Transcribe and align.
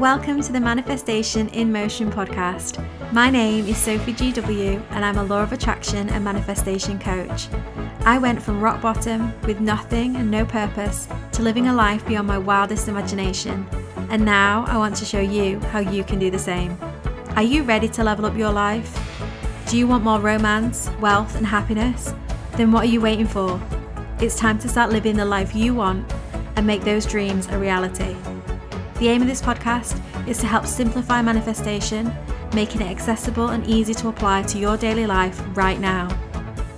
Welcome 0.00 0.40
to 0.42 0.52
the 0.52 0.60
Manifestation 0.60 1.48
in 1.48 1.72
Motion 1.72 2.10
podcast. 2.10 2.82
My 3.12 3.28
name 3.28 3.66
is 3.66 3.76
Sophie 3.76 4.14
GW, 4.14 4.82
and 4.90 5.04
I'm 5.04 5.18
a 5.18 5.24
law 5.24 5.42
of 5.42 5.52
attraction 5.52 6.08
and 6.10 6.24
manifestation 6.24 6.98
coach. 6.98 7.48
I 8.02 8.18
went 8.18 8.40
from 8.40 8.60
rock 8.60 8.80
bottom 8.80 9.38
with 9.42 9.60
nothing 9.60 10.16
and 10.16 10.30
no 10.30 10.46
purpose 10.46 11.08
to 11.32 11.42
living 11.42 11.66
a 11.66 11.74
life 11.74 12.06
beyond 12.06 12.28
my 12.28 12.38
wildest 12.38 12.86
imagination. 12.86 13.66
And 14.08 14.24
now 14.24 14.64
I 14.68 14.78
want 14.78 14.94
to 14.96 15.04
show 15.04 15.20
you 15.20 15.58
how 15.58 15.80
you 15.80 16.04
can 16.04 16.18
do 16.18 16.30
the 16.30 16.38
same. 16.38 16.78
Are 17.36 17.44
you 17.44 17.62
ready 17.62 17.88
to 17.90 18.04
level 18.04 18.26
up 18.26 18.36
your 18.36 18.50
life? 18.50 18.98
Do 19.68 19.78
you 19.78 19.86
want 19.86 20.02
more 20.02 20.18
romance, 20.18 20.90
wealth, 21.00 21.36
and 21.36 21.46
happiness? 21.46 22.12
Then 22.56 22.72
what 22.72 22.84
are 22.84 22.88
you 22.88 23.00
waiting 23.00 23.26
for? 23.26 23.60
It's 24.18 24.36
time 24.36 24.58
to 24.58 24.68
start 24.68 24.90
living 24.90 25.16
the 25.16 25.24
life 25.24 25.54
you 25.54 25.74
want 25.74 26.12
and 26.56 26.66
make 26.66 26.82
those 26.82 27.06
dreams 27.06 27.46
a 27.46 27.58
reality. 27.58 28.16
The 28.98 29.08
aim 29.08 29.22
of 29.22 29.28
this 29.28 29.40
podcast 29.40 29.98
is 30.28 30.38
to 30.38 30.46
help 30.46 30.66
simplify 30.66 31.22
manifestation, 31.22 32.12
making 32.52 32.82
it 32.82 32.90
accessible 32.90 33.50
and 33.50 33.64
easy 33.66 33.94
to 33.94 34.08
apply 34.08 34.42
to 34.42 34.58
your 34.58 34.76
daily 34.76 35.06
life 35.06 35.40
right 35.56 35.80
now. 35.80 36.08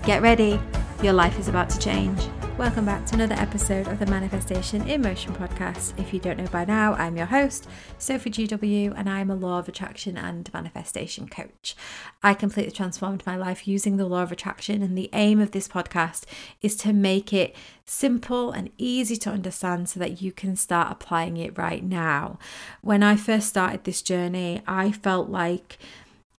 Get 0.04 0.22
ready, 0.22 0.60
your 1.02 1.14
life 1.14 1.38
is 1.40 1.48
about 1.48 1.70
to 1.70 1.78
change. 1.78 2.20
Welcome 2.62 2.84
back 2.84 3.04
to 3.06 3.16
another 3.16 3.34
episode 3.34 3.88
of 3.88 3.98
the 3.98 4.06
Manifestation 4.06 4.88
in 4.88 5.02
Motion 5.02 5.34
podcast. 5.34 5.98
If 5.98 6.14
you 6.14 6.20
don't 6.20 6.38
know 6.38 6.46
by 6.46 6.64
now, 6.64 6.94
I'm 6.94 7.16
your 7.16 7.26
host, 7.26 7.66
Sophie 7.98 8.30
GW, 8.30 8.94
and 8.96 9.10
I'm 9.10 9.32
a 9.32 9.34
law 9.34 9.58
of 9.58 9.68
attraction 9.68 10.16
and 10.16 10.48
manifestation 10.54 11.26
coach. 11.28 11.74
I 12.22 12.34
completely 12.34 12.70
transformed 12.70 13.24
my 13.26 13.34
life 13.36 13.66
using 13.66 13.96
the 13.96 14.06
law 14.06 14.22
of 14.22 14.30
attraction, 14.30 14.80
and 14.80 14.96
the 14.96 15.10
aim 15.12 15.40
of 15.40 15.50
this 15.50 15.66
podcast 15.66 16.22
is 16.60 16.76
to 16.76 16.92
make 16.92 17.32
it 17.32 17.56
simple 17.84 18.52
and 18.52 18.70
easy 18.78 19.16
to 19.16 19.30
understand 19.30 19.88
so 19.88 19.98
that 19.98 20.22
you 20.22 20.30
can 20.30 20.54
start 20.54 20.92
applying 20.92 21.38
it 21.38 21.58
right 21.58 21.82
now. 21.82 22.38
When 22.80 23.02
I 23.02 23.16
first 23.16 23.48
started 23.48 23.82
this 23.82 24.02
journey, 24.02 24.62
I 24.68 24.92
felt 24.92 25.28
like 25.28 25.78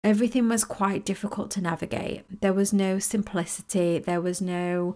everything 0.06 0.48
was 0.48 0.64
quite 0.64 1.04
difficult 1.04 1.52
to 1.52 1.62
navigate. 1.62 2.24
There 2.40 2.54
was 2.54 2.72
no 2.72 2.98
simplicity, 2.98 4.00
there 4.00 4.22
was 4.22 4.40
no 4.40 4.96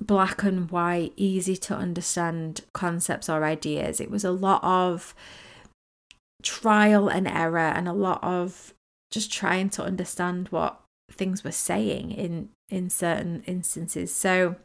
black 0.00 0.42
and 0.42 0.70
white, 0.70 1.12
easy 1.16 1.56
to 1.56 1.74
understand 1.74 2.62
concepts 2.72 3.28
or 3.28 3.44
ideas. 3.44 4.00
It 4.00 4.10
was 4.10 4.24
a 4.24 4.30
lot 4.30 4.62
of 4.62 5.14
trial 6.42 7.08
and 7.08 7.26
error 7.26 7.58
and 7.58 7.88
a 7.88 7.92
lot 7.92 8.22
of 8.22 8.74
just 9.10 9.32
trying 9.32 9.70
to 9.70 9.82
understand 9.82 10.48
what 10.48 10.80
things 11.10 11.42
were 11.42 11.52
saying 11.52 12.12
in 12.12 12.50
in 12.68 12.90
certain 12.90 13.42
instances. 13.46 14.14
So 14.14 14.56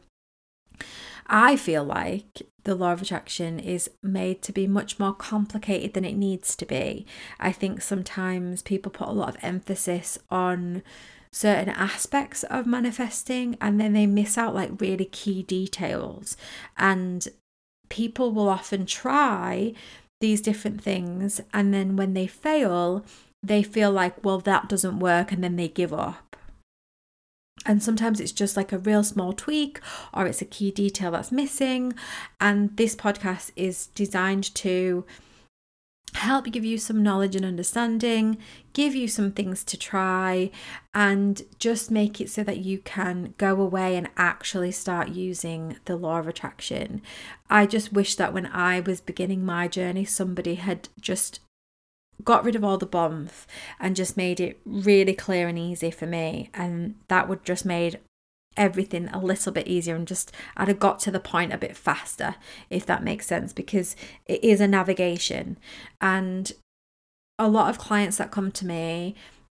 I 1.26 1.56
feel 1.56 1.84
like 1.84 2.42
the 2.64 2.74
law 2.74 2.92
of 2.92 3.02
attraction 3.02 3.58
is 3.58 3.90
made 4.02 4.42
to 4.42 4.52
be 4.52 4.66
much 4.66 4.98
more 4.98 5.14
complicated 5.14 5.94
than 5.94 6.04
it 6.04 6.16
needs 6.16 6.54
to 6.56 6.66
be. 6.66 7.06
I 7.40 7.52
think 7.52 7.80
sometimes 7.80 8.62
people 8.62 8.90
put 8.90 9.08
a 9.08 9.12
lot 9.12 9.30
of 9.30 9.36
emphasis 9.42 10.18
on 10.30 10.82
certain 11.34 11.70
aspects 11.70 12.44
of 12.44 12.64
manifesting 12.64 13.56
and 13.60 13.80
then 13.80 13.92
they 13.92 14.06
miss 14.06 14.38
out 14.38 14.54
like 14.54 14.80
really 14.80 15.04
key 15.06 15.42
details. 15.42 16.36
And 16.78 17.26
people 17.88 18.30
will 18.30 18.48
often 18.48 18.86
try 18.86 19.74
these 20.20 20.40
different 20.40 20.80
things 20.80 21.40
and 21.52 21.74
then 21.74 21.96
when 21.96 22.14
they 22.14 22.26
fail 22.26 23.04
they 23.42 23.62
feel 23.62 23.90
like 23.90 24.24
well 24.24 24.38
that 24.38 24.68
doesn't 24.68 25.00
work 25.00 25.32
and 25.32 25.42
then 25.42 25.56
they 25.56 25.68
give 25.68 25.92
up. 25.92 26.36
And 27.66 27.82
sometimes 27.82 28.20
it's 28.20 28.32
just 28.32 28.56
like 28.56 28.72
a 28.72 28.78
real 28.78 29.02
small 29.02 29.32
tweak 29.32 29.80
or 30.12 30.26
it's 30.26 30.40
a 30.40 30.46
key 30.46 30.70
detail 30.70 31.10
that's 31.10 31.32
missing. 31.32 31.94
And 32.40 32.76
this 32.76 32.94
podcast 32.94 33.50
is 33.56 33.88
designed 33.88 34.54
to 34.56 35.04
help 36.14 36.44
give 36.46 36.64
you 36.64 36.78
some 36.78 37.02
knowledge 37.02 37.36
and 37.36 37.44
understanding, 37.44 38.38
give 38.72 38.94
you 38.94 39.08
some 39.08 39.32
things 39.32 39.64
to 39.64 39.76
try, 39.76 40.50
and 40.94 41.42
just 41.58 41.90
make 41.90 42.20
it 42.20 42.30
so 42.30 42.42
that 42.44 42.58
you 42.58 42.78
can 42.78 43.34
go 43.36 43.60
away 43.60 43.96
and 43.96 44.08
actually 44.16 44.70
start 44.70 45.08
using 45.08 45.76
the 45.86 45.96
law 45.96 46.18
of 46.18 46.28
attraction. 46.28 47.02
I 47.50 47.66
just 47.66 47.92
wish 47.92 48.14
that 48.16 48.32
when 48.32 48.46
I 48.46 48.80
was 48.80 49.00
beginning 49.00 49.44
my 49.44 49.68
journey, 49.68 50.04
somebody 50.04 50.54
had 50.54 50.88
just 51.00 51.40
got 52.22 52.44
rid 52.44 52.54
of 52.54 52.64
all 52.64 52.78
the 52.78 52.86
bombs 52.86 53.46
and 53.80 53.96
just 53.96 54.16
made 54.16 54.38
it 54.38 54.60
really 54.64 55.14
clear 55.14 55.48
and 55.48 55.58
easy 55.58 55.90
for 55.90 56.06
me 56.06 56.48
and 56.54 56.94
that 57.08 57.28
would 57.28 57.44
just 57.44 57.64
made 57.64 57.98
everything 58.56 59.08
a 59.08 59.18
little 59.18 59.52
bit 59.52 59.66
easier 59.66 59.94
and 59.94 60.06
just 60.06 60.32
I'd 60.56 60.68
have 60.68 60.78
got 60.78 60.98
to 61.00 61.10
the 61.10 61.20
point 61.20 61.52
a 61.52 61.58
bit 61.58 61.76
faster, 61.76 62.36
if 62.70 62.86
that 62.86 63.02
makes 63.02 63.26
sense, 63.26 63.52
because 63.52 63.96
it 64.26 64.42
is 64.42 64.60
a 64.60 64.68
navigation. 64.68 65.58
And 66.00 66.52
a 67.38 67.48
lot 67.48 67.68
of 67.68 67.78
clients 67.78 68.16
that 68.18 68.30
come 68.30 68.52
to 68.52 68.66
me 68.66 69.14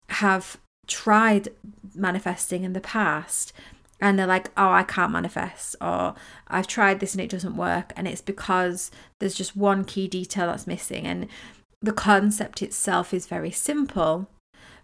have 0.10 0.58
tried 0.88 1.50
manifesting 1.96 2.64
in 2.64 2.74
the 2.74 2.82
past 2.82 3.54
and 4.02 4.18
they're 4.18 4.26
like, 4.26 4.50
oh, 4.56 4.72
I 4.72 4.84
can't 4.84 5.12
manifest, 5.12 5.76
or 5.82 6.16
I've 6.48 6.68
tried 6.68 7.00
this 7.00 7.14
and 7.14 7.22
it 7.22 7.30
doesn't 7.30 7.58
work. 7.58 7.92
And 7.98 8.08
it's 8.08 8.22
because 8.22 8.92
there's 9.20 9.36
just 9.36 9.58
one 9.58 9.84
key 9.84 10.08
detail 10.08 10.48
that's 10.48 10.66
missing. 10.66 11.06
And 11.06 11.28
the 11.82 11.92
concept 11.92 12.62
itself 12.62 13.14
is 13.14 13.28
very 13.28 13.52
simple, 13.52 14.30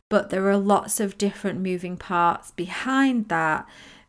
but 0.10 0.32
there 0.32 0.50
are 0.50 0.58
lots 0.58 1.00
of 1.00 1.18
different 1.18 1.62
moving 1.62 1.96
parts 1.96 2.52
behind 2.52 3.30
that 3.30 3.66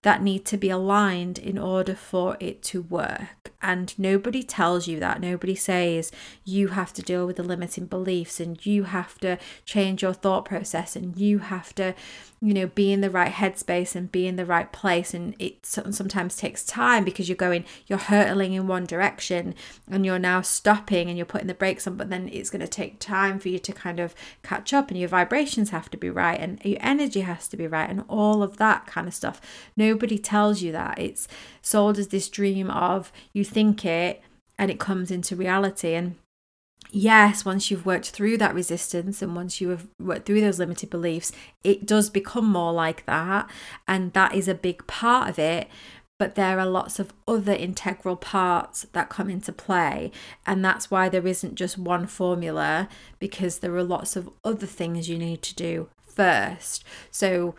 that 0.07 0.23
need 0.23 0.45
to 0.45 0.57
be 0.57 0.71
aligned 0.71 1.37
in 1.37 1.59
order 1.59 1.93
for 1.97 2.37
it 2.39 2.63
to 2.63 2.81
work. 2.81 3.51
And 3.61 3.93
nobody 3.99 4.45
tells 4.45 4.87
you 4.87 5.01
that. 5.01 5.21
Nobody 5.21 5.57
says 5.57 6.13
you 6.45 6.69
have 6.69 6.93
to 6.93 7.03
deal 7.03 7.27
with 7.27 7.35
the 7.35 7.43
limiting 7.43 7.87
beliefs 7.87 8.39
and 8.39 8.65
you 8.65 8.85
have 8.85 9.19
to 9.19 9.37
change 9.65 10.03
your 10.03 10.13
thought 10.13 10.45
process 10.45 10.95
and 10.95 11.19
you 11.19 11.39
have 11.39 11.75
to 11.75 11.93
you 12.43 12.53
know, 12.53 12.67
be 12.67 12.93
in 12.93 13.01
the 13.01 13.11
right 13.11 13.33
headspace 13.33 13.97
and 13.97 14.13
be 14.13 14.27
in 14.27 14.37
the 14.37 14.45
right 14.45 14.71
place. 14.71 15.15
And 15.15 15.35
it 15.39 15.65
sometimes 15.65 16.37
takes 16.37 16.65
time 16.65 17.03
because 17.03 17.29
you're 17.29 17.37
going, 17.37 17.65
you're 17.87 17.99
hurtling 17.99 18.53
in 18.53 18.67
one 18.67 18.85
direction 18.85 19.55
and 19.91 20.05
you're 20.05 20.19
now 20.19 20.43
stopping 20.43 21.09
and 21.09 21.17
you're 21.17 21.27
putting 21.27 21.47
the 21.47 21.55
brakes 21.55 21.87
on, 21.87 21.97
but 21.97 22.11
then 22.11 22.29
it's 22.31 22.51
going 22.51 22.61
to 22.61 22.69
take 22.69 23.01
time 23.01 23.39
for 23.39 23.49
you 23.49 23.59
to 23.59 23.73
kind 23.73 23.99
of 23.99 24.15
catch 24.43 24.75
up 24.75 24.91
and 24.91 25.01
your 25.01 25.09
vibrations 25.09 25.71
have 25.71 25.91
to 25.91 25.97
be 25.97 26.11
right 26.11 26.39
and 26.39 26.63
your 26.63 26.79
energy 26.81 27.23
has 27.23 27.49
to 27.49 27.57
be 27.57 27.67
right 27.67 27.89
and 27.89 28.05
all 28.07 28.43
of 28.43 28.59
that 28.59 28.87
kind 28.87 29.09
of 29.09 29.15
stuff. 29.15 29.41
Nobody 29.97 30.19
tells 30.19 30.61
you 30.61 30.73
that. 30.73 30.99
It's 30.99 31.27
sold 31.63 31.97
as 31.97 32.09
this 32.09 32.29
dream 32.29 32.71
of 32.71 33.11
you 33.33 33.45
think 33.45 33.83
it 33.83 34.21
and 34.59 34.71
it 34.71 34.79
comes 34.79 35.11
into 35.11 35.35
reality. 35.35 35.95
And 35.95 36.17
yes, 36.91 37.47
once 37.47 37.71
you've 37.71 37.87
worked 37.87 38.11
through 38.11 38.37
that 38.37 38.55
resistance 38.55 39.23
and 39.23 39.35
once 39.35 39.59
you 39.59 39.71
have 39.71 39.87
worked 39.99 40.27
through 40.27 40.43
those 40.43 40.59
limited 40.59 40.91
beliefs, 40.91 41.33
it 41.65 41.87
does 41.87 42.11
become 42.11 42.45
more 42.45 42.75
like 42.75 43.07
that. 43.07 43.49
And 43.89 44.13
that 44.13 44.35
is 44.35 44.49
a 44.49 44.55
big 44.55 44.87
part 44.87 45.31
of 45.31 45.39
it. 45.39 45.67
But 46.19 46.35
there 46.35 46.61
are 46.61 46.67
lots 46.67 46.99
of 46.99 47.15
other 47.27 47.55
integral 47.55 48.17
parts 48.17 48.85
that 48.93 49.09
come 49.09 49.31
into 49.31 49.51
play. 49.51 50.13
And 50.47 50.63
that's 50.63 50.91
why 50.91 51.09
there 51.09 51.27
isn't 51.27 51.55
just 51.55 51.79
one 51.79 52.07
formula, 52.07 52.91
because 53.19 53.61
there 53.61 53.75
are 53.75 53.83
lots 53.83 54.15
of 54.15 54.29
other 54.45 54.67
things 54.67 55.09
you 55.09 55.17
need 55.17 55.41
to 55.41 55.55
do 55.55 55.89
first. 56.07 56.85
So, 57.11 57.55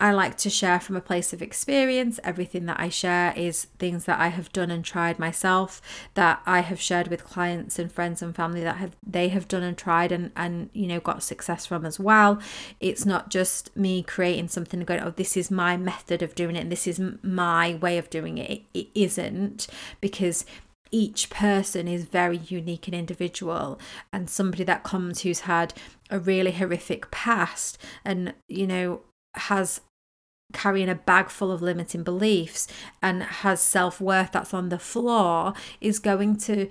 I 0.00 0.10
like 0.10 0.36
to 0.38 0.50
share 0.50 0.80
from 0.80 0.96
a 0.96 1.00
place 1.00 1.32
of 1.32 1.40
experience. 1.40 2.18
Everything 2.24 2.66
that 2.66 2.80
I 2.80 2.88
share 2.88 3.32
is 3.36 3.66
things 3.78 4.06
that 4.06 4.18
I 4.18 4.28
have 4.28 4.52
done 4.52 4.72
and 4.72 4.84
tried 4.84 5.20
myself, 5.20 5.80
that 6.14 6.42
I 6.44 6.60
have 6.60 6.80
shared 6.80 7.08
with 7.08 7.24
clients 7.24 7.78
and 7.78 7.90
friends 7.92 8.20
and 8.20 8.34
family 8.34 8.62
that 8.64 8.78
have 8.78 8.96
they 9.06 9.28
have 9.28 9.46
done 9.46 9.62
and 9.62 9.78
tried 9.78 10.10
and 10.10 10.32
and 10.36 10.68
you 10.72 10.88
know 10.88 10.98
got 10.98 11.22
success 11.22 11.64
from 11.64 11.86
as 11.86 12.00
well. 12.00 12.40
It's 12.80 13.06
not 13.06 13.30
just 13.30 13.74
me 13.76 14.02
creating 14.02 14.48
something 14.48 14.80
and 14.80 14.86
going, 14.86 15.00
oh, 15.00 15.10
this 15.10 15.36
is 15.36 15.50
my 15.50 15.76
method 15.76 16.22
of 16.22 16.34
doing 16.34 16.56
it, 16.56 16.60
and 16.60 16.72
this 16.72 16.88
is 16.88 17.00
my 17.22 17.76
way 17.76 17.96
of 17.96 18.10
doing 18.10 18.36
it. 18.38 18.50
It, 18.50 18.62
it 18.74 18.88
isn't 18.96 19.68
because 20.00 20.44
each 20.90 21.30
person 21.30 21.86
is 21.86 22.04
very 22.04 22.38
unique 22.38 22.88
and 22.88 22.94
individual 22.94 23.80
and 24.12 24.28
somebody 24.28 24.64
that 24.64 24.84
comes 24.84 25.22
who's 25.22 25.40
had 25.40 25.74
a 26.10 26.18
really 26.18 26.52
horrific 26.52 27.10
past 27.10 27.78
and 28.04 28.34
you 28.48 28.66
know 28.66 29.00
has 29.34 29.80
carrying 30.52 30.88
a 30.88 30.94
bag 30.94 31.28
full 31.28 31.50
of 31.50 31.62
limiting 31.62 32.02
beliefs 32.02 32.68
and 33.02 33.22
has 33.22 33.60
self 33.60 34.00
worth 34.00 34.32
that's 34.32 34.54
on 34.54 34.68
the 34.68 34.78
floor 34.78 35.52
is 35.80 35.98
going 35.98 36.36
to 36.36 36.68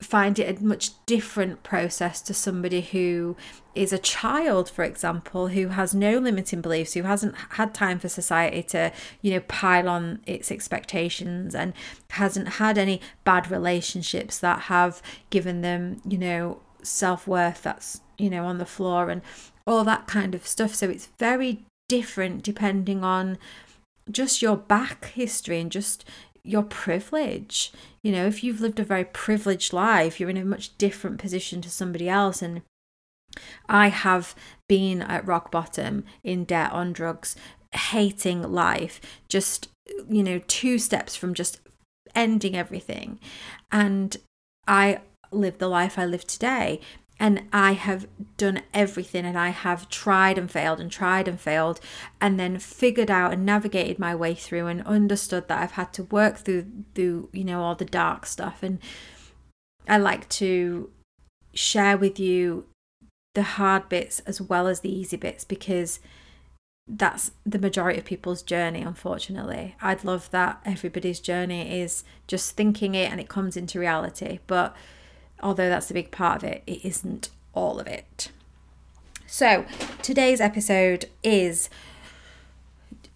find 0.00 0.38
it 0.38 0.58
a 0.58 0.64
much 0.64 0.92
different 1.04 1.62
process 1.62 2.22
to 2.22 2.32
somebody 2.32 2.80
who 2.80 3.36
is 3.74 3.92
a 3.92 3.98
child 3.98 4.70
for 4.70 4.82
example 4.82 5.48
who 5.48 5.68
has 5.68 5.94
no 5.94 6.16
limiting 6.16 6.62
beliefs 6.62 6.94
who 6.94 7.02
hasn't 7.02 7.34
had 7.50 7.74
time 7.74 7.98
for 7.98 8.08
society 8.08 8.62
to 8.62 8.90
you 9.20 9.30
know 9.30 9.40
pile 9.40 9.90
on 9.90 10.18
its 10.24 10.50
expectations 10.50 11.54
and 11.54 11.74
hasn't 12.10 12.48
had 12.48 12.78
any 12.78 12.98
bad 13.24 13.50
relationships 13.50 14.38
that 14.38 14.60
have 14.62 15.02
given 15.28 15.60
them 15.60 16.00
you 16.08 16.16
know 16.16 16.58
self-worth 16.82 17.62
that's 17.62 18.00
you 18.18 18.30
know 18.30 18.46
on 18.46 18.56
the 18.56 18.64
floor 18.64 19.10
and 19.10 19.20
all 19.66 19.84
that 19.84 20.06
kind 20.06 20.34
of 20.34 20.46
stuff. 20.46 20.74
So 20.74 20.88
it's 20.88 21.08
very 21.18 21.64
different 21.90 22.44
depending 22.44 23.02
on 23.02 23.36
just 24.08 24.40
your 24.40 24.56
back 24.56 25.06
history 25.06 25.60
and 25.60 25.72
just 25.72 26.04
your 26.44 26.62
privilege. 26.62 27.72
You 28.04 28.12
know, 28.12 28.26
if 28.26 28.44
you've 28.44 28.60
lived 28.60 28.78
a 28.78 28.84
very 28.84 29.04
privileged 29.04 29.72
life, 29.72 30.20
you're 30.20 30.30
in 30.30 30.36
a 30.36 30.44
much 30.44 30.78
different 30.78 31.18
position 31.18 31.60
to 31.62 31.68
somebody 31.68 32.08
else. 32.08 32.42
And 32.42 32.62
I 33.68 33.88
have 33.88 34.36
been 34.68 35.02
at 35.02 35.26
rock 35.26 35.50
bottom 35.50 36.04
in 36.22 36.44
debt 36.44 36.70
on 36.70 36.92
drugs, 36.92 37.34
hating 37.72 38.52
life, 38.52 39.00
just, 39.28 39.68
you 40.08 40.22
know, 40.22 40.40
two 40.46 40.78
steps 40.78 41.16
from 41.16 41.34
just 41.34 41.60
ending 42.14 42.56
everything. 42.56 43.18
And 43.72 44.16
I 44.68 45.00
live 45.32 45.58
the 45.58 45.68
life 45.68 45.98
I 45.98 46.04
live 46.04 46.24
today. 46.24 46.80
And 47.20 47.44
I 47.52 47.72
have 47.72 48.08
done 48.38 48.62
everything 48.72 49.26
and 49.26 49.38
I 49.38 49.50
have 49.50 49.90
tried 49.90 50.38
and 50.38 50.50
failed 50.50 50.80
and 50.80 50.90
tried 50.90 51.28
and 51.28 51.38
failed 51.38 51.78
and 52.18 52.40
then 52.40 52.58
figured 52.58 53.10
out 53.10 53.34
and 53.34 53.44
navigated 53.44 53.98
my 53.98 54.14
way 54.14 54.34
through 54.34 54.66
and 54.68 54.82
understood 54.86 55.46
that 55.48 55.62
I've 55.62 55.72
had 55.72 55.92
to 55.94 56.04
work 56.04 56.38
through 56.38 56.66
through, 56.94 57.28
you 57.32 57.44
know, 57.44 57.60
all 57.60 57.74
the 57.74 57.84
dark 57.84 58.24
stuff. 58.24 58.62
And 58.62 58.78
I 59.86 59.98
like 59.98 60.30
to 60.30 60.90
share 61.52 61.98
with 61.98 62.18
you 62.18 62.64
the 63.34 63.42
hard 63.42 63.90
bits 63.90 64.20
as 64.20 64.40
well 64.40 64.66
as 64.66 64.80
the 64.80 64.92
easy 64.92 65.18
bits 65.18 65.44
because 65.44 66.00
that's 66.88 67.32
the 67.44 67.58
majority 67.58 67.98
of 67.98 68.04
people's 68.04 68.42
journey, 68.42 68.80
unfortunately. 68.80 69.76
I'd 69.80 70.04
love 70.04 70.30
that 70.30 70.60
everybody's 70.64 71.20
journey 71.20 71.80
is 71.80 72.02
just 72.26 72.56
thinking 72.56 72.94
it 72.94 73.10
and 73.12 73.20
it 73.20 73.28
comes 73.28 73.56
into 73.56 73.78
reality. 73.78 74.40
But 74.46 74.74
although 75.42 75.68
that's 75.68 75.90
a 75.90 75.94
big 75.94 76.10
part 76.10 76.42
of 76.42 76.44
it, 76.44 76.62
it 76.66 76.84
isn't 76.84 77.30
all 77.54 77.78
of 77.80 77.86
it. 77.86 78.30
So, 79.26 79.64
today's 80.02 80.40
episode 80.40 81.06
is 81.22 81.70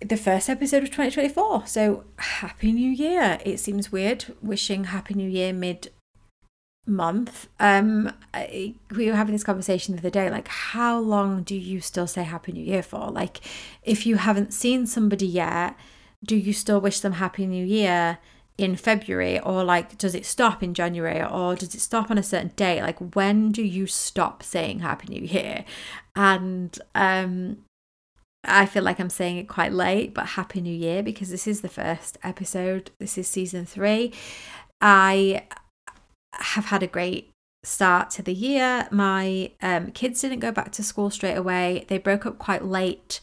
the 0.00 0.16
first 0.16 0.48
episode 0.48 0.82
of 0.82 0.90
2024. 0.90 1.66
So, 1.66 2.04
Happy 2.16 2.72
New 2.72 2.90
Year. 2.90 3.38
It 3.44 3.58
seems 3.58 3.90
weird 3.90 4.26
wishing 4.40 4.84
Happy 4.84 5.14
New 5.14 5.28
Year 5.28 5.52
mid 5.52 5.90
month. 6.86 7.48
Um, 7.58 8.12
we 8.94 9.08
were 9.08 9.16
having 9.16 9.34
this 9.34 9.44
conversation 9.44 9.94
the 9.94 10.00
other 10.00 10.10
day 10.10 10.30
like, 10.30 10.48
how 10.48 10.98
long 10.98 11.42
do 11.42 11.56
you 11.56 11.80
still 11.80 12.06
say 12.06 12.22
Happy 12.22 12.52
New 12.52 12.64
Year 12.64 12.82
for? 12.82 13.10
Like, 13.10 13.40
if 13.82 14.06
you 14.06 14.16
haven't 14.16 14.52
seen 14.52 14.86
somebody 14.86 15.26
yet, 15.26 15.76
do 16.24 16.36
you 16.36 16.52
still 16.52 16.80
wish 16.80 17.00
them 17.00 17.12
Happy 17.14 17.46
New 17.46 17.64
Year? 17.64 18.18
In 18.56 18.76
February 18.76 19.40
or 19.40 19.64
like 19.64 19.98
does 19.98 20.14
it 20.14 20.24
stop 20.24 20.62
in 20.62 20.74
January 20.74 21.22
or 21.22 21.56
does 21.56 21.74
it 21.74 21.80
stop 21.80 22.10
on 22.10 22.18
a 22.18 22.22
certain 22.22 22.52
date? 22.54 22.82
Like 22.82 22.98
when 23.14 23.50
do 23.50 23.62
you 23.62 23.86
stop 23.86 24.42
saying 24.42 24.80
happy 24.80 25.08
new 25.08 25.22
year? 25.22 25.64
And 26.14 26.78
um 26.94 27.58
I 28.46 28.66
feel 28.66 28.82
like 28.82 29.00
I'm 29.00 29.10
saying 29.10 29.38
it 29.38 29.48
quite 29.48 29.72
late 29.72 30.14
but 30.14 30.26
happy 30.26 30.60
new 30.60 30.74
year 30.74 31.02
because 31.02 31.30
this 31.30 31.46
is 31.46 31.62
the 31.62 31.68
first 31.68 32.16
episode. 32.22 32.92
This 33.00 33.18
is 33.18 33.26
season 33.26 33.66
3 33.66 34.12
I 34.80 35.46
have 36.34 36.66
had 36.66 36.82
a 36.82 36.88
great 36.88 37.30
start 37.64 38.10
to 38.10 38.22
the 38.22 38.34
year. 38.34 38.86
My 38.92 39.50
um 39.62 39.90
kids 39.90 40.20
didn't 40.20 40.40
go 40.40 40.52
back 40.52 40.70
to 40.72 40.84
school 40.84 41.10
straight 41.10 41.36
away. 41.36 41.86
They 41.88 41.98
broke 41.98 42.24
up 42.24 42.38
quite 42.38 42.64
late 42.64 43.20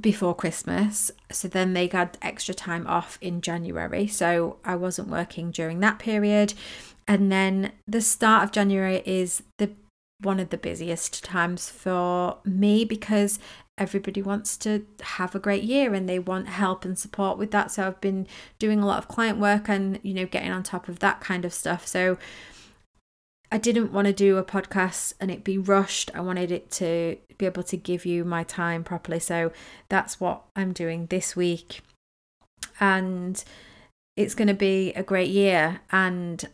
before 0.00 0.34
Christmas. 0.34 1.10
So 1.30 1.48
then 1.48 1.72
they 1.72 1.88
got 1.88 2.16
extra 2.22 2.54
time 2.54 2.86
off 2.86 3.18
in 3.20 3.40
January. 3.40 4.06
So 4.06 4.58
I 4.64 4.76
wasn't 4.76 5.08
working 5.08 5.50
during 5.50 5.80
that 5.80 5.98
period. 5.98 6.54
And 7.08 7.30
then 7.30 7.72
the 7.86 8.00
start 8.00 8.44
of 8.44 8.52
January 8.52 9.02
is 9.04 9.42
the 9.58 9.70
one 10.22 10.40
of 10.40 10.48
the 10.48 10.56
busiest 10.56 11.22
times 11.22 11.68
for 11.68 12.38
me 12.44 12.84
because 12.84 13.38
everybody 13.78 14.22
wants 14.22 14.56
to 14.56 14.86
have 15.02 15.34
a 15.34 15.38
great 15.38 15.62
year 15.62 15.92
and 15.92 16.08
they 16.08 16.18
want 16.18 16.48
help 16.48 16.84
and 16.84 16.98
support 16.98 17.36
with 17.36 17.50
that. 17.50 17.70
So 17.70 17.86
I've 17.86 18.00
been 18.00 18.26
doing 18.58 18.80
a 18.80 18.86
lot 18.86 18.98
of 18.98 19.08
client 19.08 19.38
work 19.38 19.68
and, 19.68 20.00
you 20.02 20.14
know, 20.14 20.24
getting 20.24 20.50
on 20.50 20.62
top 20.62 20.88
of 20.88 21.00
that 21.00 21.20
kind 21.20 21.44
of 21.44 21.52
stuff. 21.52 21.86
So 21.86 22.16
I 23.56 23.58
didn't 23.58 23.90
want 23.90 24.06
to 24.06 24.12
do 24.12 24.36
a 24.36 24.44
podcast 24.44 25.14
and 25.18 25.30
it 25.30 25.42
be 25.42 25.56
rushed. 25.56 26.10
I 26.14 26.20
wanted 26.20 26.52
it 26.52 26.70
to 26.72 27.16
be 27.38 27.46
able 27.46 27.62
to 27.62 27.76
give 27.78 28.04
you 28.04 28.22
my 28.22 28.44
time 28.44 28.84
properly. 28.84 29.18
So 29.18 29.50
that's 29.88 30.20
what 30.20 30.42
I'm 30.54 30.74
doing 30.74 31.06
this 31.06 31.34
week. 31.34 31.80
And 32.78 33.42
it's 34.14 34.34
going 34.34 34.48
to 34.48 34.52
be 34.52 34.92
a 34.92 35.02
great 35.02 35.30
year. 35.30 35.80
And 35.90 36.46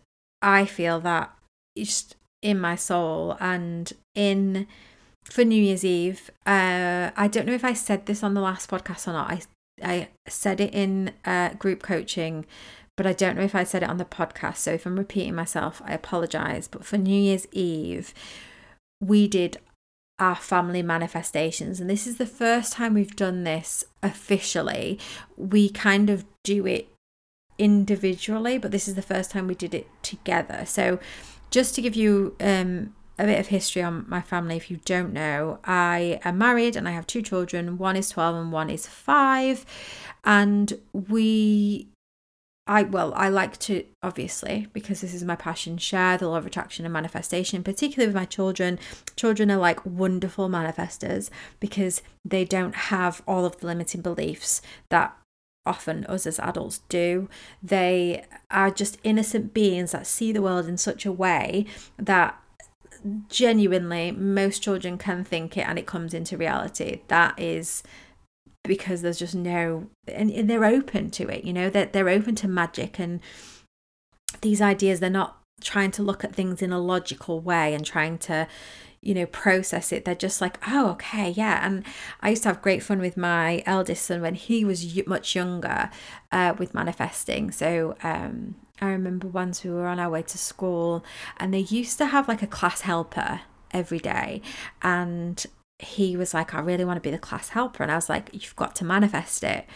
I 0.42 0.64
feel 0.64 1.00
that 1.00 1.36
just 1.76 2.14
in 2.40 2.60
my 2.60 2.76
soul 2.76 3.36
and 3.40 3.92
in 4.14 4.68
for 5.24 5.44
New 5.44 5.60
Year's 5.60 5.84
Eve. 5.84 6.30
Uh, 6.46 7.10
I 7.16 7.26
don't 7.26 7.46
know 7.46 7.52
if 7.52 7.64
I 7.64 7.72
said 7.72 8.06
this 8.06 8.22
on 8.22 8.34
the 8.34 8.40
last 8.40 8.70
podcast 8.70 9.08
or 9.08 9.14
not. 9.14 9.28
I 9.28 9.40
I 9.82 10.08
said 10.28 10.60
it 10.60 10.72
in 10.72 11.14
uh, 11.24 11.54
group 11.54 11.82
coaching 11.82 12.46
but 12.96 13.06
I 13.06 13.12
don't 13.12 13.36
know 13.36 13.42
if 13.42 13.54
I 13.54 13.64
said 13.64 13.82
it 13.82 13.88
on 13.88 13.96
the 13.96 14.04
podcast. 14.04 14.56
So 14.58 14.72
if 14.72 14.86
I'm 14.86 14.98
repeating 14.98 15.34
myself, 15.34 15.80
I 15.84 15.94
apologize. 15.94 16.68
But 16.68 16.84
for 16.84 16.98
New 16.98 17.20
Year's 17.20 17.46
Eve, 17.52 18.12
we 19.00 19.26
did 19.28 19.58
our 20.18 20.36
family 20.36 20.82
manifestations. 20.82 21.80
And 21.80 21.88
this 21.88 22.06
is 22.06 22.18
the 22.18 22.26
first 22.26 22.74
time 22.74 22.94
we've 22.94 23.16
done 23.16 23.44
this 23.44 23.82
officially. 24.02 24.98
We 25.36 25.68
kind 25.68 26.10
of 26.10 26.24
do 26.44 26.66
it 26.66 26.88
individually, 27.58 28.58
but 28.58 28.70
this 28.70 28.86
is 28.86 28.94
the 28.94 29.02
first 29.02 29.30
time 29.30 29.46
we 29.46 29.54
did 29.54 29.74
it 29.74 29.88
together. 30.02 30.64
So 30.66 31.00
just 31.50 31.74
to 31.74 31.82
give 31.82 31.96
you 31.96 32.36
um, 32.40 32.94
a 33.18 33.24
bit 33.24 33.40
of 33.40 33.48
history 33.48 33.82
on 33.82 34.04
my 34.08 34.20
family, 34.20 34.56
if 34.56 34.70
you 34.70 34.78
don't 34.84 35.12
know, 35.12 35.58
I 35.64 36.20
am 36.24 36.38
married 36.38 36.76
and 36.76 36.86
I 36.86 36.92
have 36.92 37.06
two 37.06 37.22
children. 37.22 37.78
One 37.78 37.96
is 37.96 38.10
12 38.10 38.36
and 38.36 38.52
one 38.52 38.70
is 38.70 38.86
five. 38.86 39.64
And 40.24 40.74
we 40.92 41.88
I 42.66 42.84
well, 42.84 43.12
I 43.16 43.28
like 43.28 43.58
to 43.60 43.84
obviously 44.02 44.68
because 44.72 45.00
this 45.00 45.14
is 45.14 45.24
my 45.24 45.34
passion, 45.34 45.78
share 45.78 46.16
the 46.16 46.28
law 46.28 46.36
of 46.36 46.46
attraction 46.46 46.84
and 46.84 46.92
manifestation, 46.92 47.64
particularly 47.64 48.06
with 48.06 48.14
my 48.14 48.24
children. 48.24 48.78
Children 49.16 49.50
are 49.50 49.56
like 49.58 49.84
wonderful 49.84 50.48
manifestors 50.48 51.28
because 51.58 52.02
they 52.24 52.44
don't 52.44 52.74
have 52.74 53.22
all 53.26 53.44
of 53.44 53.58
the 53.58 53.66
limiting 53.66 54.00
beliefs 54.00 54.62
that 54.90 55.16
often 55.66 56.04
us 56.06 56.26
as 56.26 56.38
adults 56.38 56.78
do. 56.88 57.28
They 57.62 58.24
are 58.50 58.70
just 58.70 58.98
innocent 59.02 59.52
beings 59.52 59.92
that 59.92 60.06
see 60.06 60.32
the 60.32 60.42
world 60.42 60.66
in 60.66 60.76
such 60.76 61.04
a 61.04 61.12
way 61.12 61.66
that 61.98 62.40
genuinely 63.28 64.12
most 64.12 64.62
children 64.62 64.98
can 64.98 65.24
think 65.24 65.56
it 65.56 65.66
and 65.66 65.78
it 65.78 65.86
comes 65.86 66.14
into 66.14 66.36
reality. 66.36 67.00
That 67.08 67.38
is 67.38 67.82
because 68.64 69.02
there's 69.02 69.18
just 69.18 69.34
no 69.34 69.88
and, 70.06 70.30
and 70.30 70.48
they're 70.48 70.64
open 70.64 71.10
to 71.10 71.28
it 71.28 71.44
you 71.44 71.52
know 71.52 71.68
that 71.68 71.92
they're, 71.92 72.04
they're 72.04 72.14
open 72.14 72.34
to 72.34 72.48
magic 72.48 72.98
and 72.98 73.20
these 74.40 74.60
ideas 74.60 75.00
they're 75.00 75.10
not 75.10 75.42
trying 75.60 75.90
to 75.92 76.02
look 76.02 76.24
at 76.24 76.34
things 76.34 76.62
in 76.62 76.72
a 76.72 76.78
logical 76.78 77.40
way 77.40 77.74
and 77.74 77.84
trying 77.84 78.18
to 78.18 78.46
you 79.00 79.14
know 79.14 79.26
process 79.26 79.92
it. 79.92 80.04
They're 80.04 80.14
just 80.14 80.40
like 80.40 80.58
oh 80.66 80.90
okay 80.90 81.30
yeah. 81.30 81.66
And 81.66 81.84
i 82.20 82.30
used 82.30 82.44
to 82.44 82.48
have 82.48 82.62
great 82.62 82.82
fun 82.82 83.00
with 83.00 83.16
my 83.16 83.62
eldest 83.66 84.04
son 84.06 84.22
when 84.22 84.34
he 84.34 84.64
was 84.64 85.06
much 85.06 85.34
younger 85.34 85.90
uh, 86.30 86.54
with 86.58 86.74
manifesting. 86.74 87.50
So 87.50 87.96
um, 88.02 88.54
i 88.80 88.86
remember 88.86 89.28
once 89.28 89.64
we 89.64 89.70
were 89.70 89.86
on 89.86 89.98
our 89.98 90.10
way 90.10 90.22
to 90.22 90.38
school 90.38 91.04
and 91.36 91.52
they 91.52 91.60
used 91.60 91.98
to 91.98 92.06
have 92.06 92.28
like 92.28 92.42
a 92.42 92.46
class 92.46 92.82
helper 92.82 93.42
every 93.72 93.98
day. 93.98 94.40
And 94.82 95.44
he 95.82 96.16
was 96.16 96.32
like, 96.32 96.54
I 96.54 96.60
really 96.60 96.84
want 96.84 96.96
to 96.96 97.00
be 97.00 97.10
the 97.10 97.18
class 97.18 97.50
helper. 97.50 97.82
And 97.82 97.92
I 97.92 97.96
was 97.96 98.08
like, 98.08 98.30
You've 98.32 98.56
got 98.56 98.74
to 98.76 98.84
manifest 98.84 99.42
it. 99.44 99.66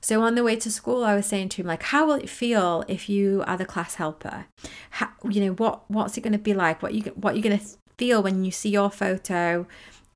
So 0.00 0.20
on 0.20 0.34
the 0.34 0.44
way 0.44 0.56
to 0.56 0.70
school, 0.70 1.02
I 1.02 1.14
was 1.14 1.24
saying 1.24 1.48
to 1.50 1.62
him, 1.62 1.66
like, 1.66 1.84
how 1.84 2.06
will 2.06 2.16
it 2.16 2.28
feel 2.28 2.84
if 2.88 3.08
you 3.08 3.42
are 3.46 3.56
the 3.56 3.64
class 3.64 3.94
helper? 3.94 4.44
How, 4.90 5.08
you 5.26 5.40
know, 5.40 5.52
what 5.52 5.90
what's 5.90 6.18
it 6.18 6.20
going 6.20 6.34
to 6.34 6.38
be 6.38 6.52
like? 6.52 6.82
What 6.82 6.92
you 6.92 7.02
what 7.14 7.34
you're 7.34 7.42
going 7.42 7.58
to 7.58 7.64
feel 7.96 8.22
when 8.22 8.44
you 8.44 8.50
see 8.50 8.68
your 8.68 8.90
photo 8.90 9.66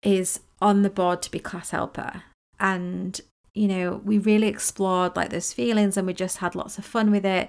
is 0.03 0.41
on 0.61 0.83
the 0.83 0.91
board 0.91 1.23
to 1.23 1.31
be 1.31 1.39
class 1.39 1.71
helper? 1.71 2.25
And 2.61 3.19
you 3.55 3.67
know, 3.67 4.03
we 4.05 4.19
really 4.19 4.47
explored 4.47 5.17
like 5.17 5.31
those 5.31 5.55
feelings, 5.55 5.97
and 5.97 6.07
we 6.07 6.13
just 6.13 6.37
had 6.37 6.55
lots 6.55 6.77
of 6.77 6.85
fun 6.85 7.11
with 7.11 7.25
it 7.25 7.49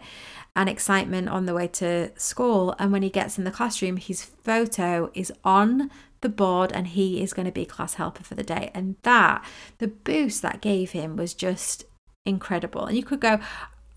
and 0.55 0.69
excitement 0.69 1.29
on 1.29 1.45
the 1.45 1.53
way 1.53 1.67
to 1.67 2.11
school. 2.17 2.73
And 2.79 2.91
when 2.91 3.03
he 3.03 3.09
gets 3.09 3.37
in 3.37 3.43
the 3.43 3.51
classroom, 3.51 3.97
his 3.97 4.23
photo 4.23 5.11
is 5.13 5.31
on 5.43 5.91
the 6.21 6.29
board 6.29 6.71
and 6.73 6.87
he 6.87 7.21
is 7.21 7.33
going 7.33 7.45
to 7.45 7.51
be 7.51 7.65
class 7.65 7.95
helper 7.95 8.23
for 8.23 8.35
the 8.35 8.43
day. 8.43 8.71
And 8.73 8.95
that, 9.03 9.45
the 9.77 9.87
boost 9.87 10.41
that 10.41 10.61
gave 10.61 10.91
him 10.91 11.15
was 11.15 11.33
just 11.33 11.85
incredible. 12.25 12.85
And 12.85 12.97
you 12.97 13.03
could 13.03 13.19
go, 13.19 13.39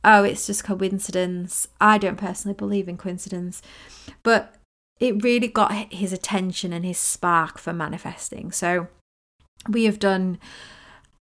oh, 0.05 0.25
it's 0.25 0.47
just 0.47 0.65
coincidence. 0.65 1.69
I 1.81 1.99
don't 1.99 2.17
personally 2.17 2.55
believe 2.55 2.89
in 2.89 2.97
coincidence, 2.97 3.63
but 4.23 4.55
it 5.01 5.23
really 5.23 5.49
got 5.49 5.93
his 5.93 6.13
attention 6.13 6.73
and 6.73 6.85
his 6.85 6.99
spark 6.99 7.59
for 7.59 7.73
manifesting. 7.73 8.53
So 8.53 8.89
we 9.69 9.85
have 9.85 9.99
done 9.99 10.39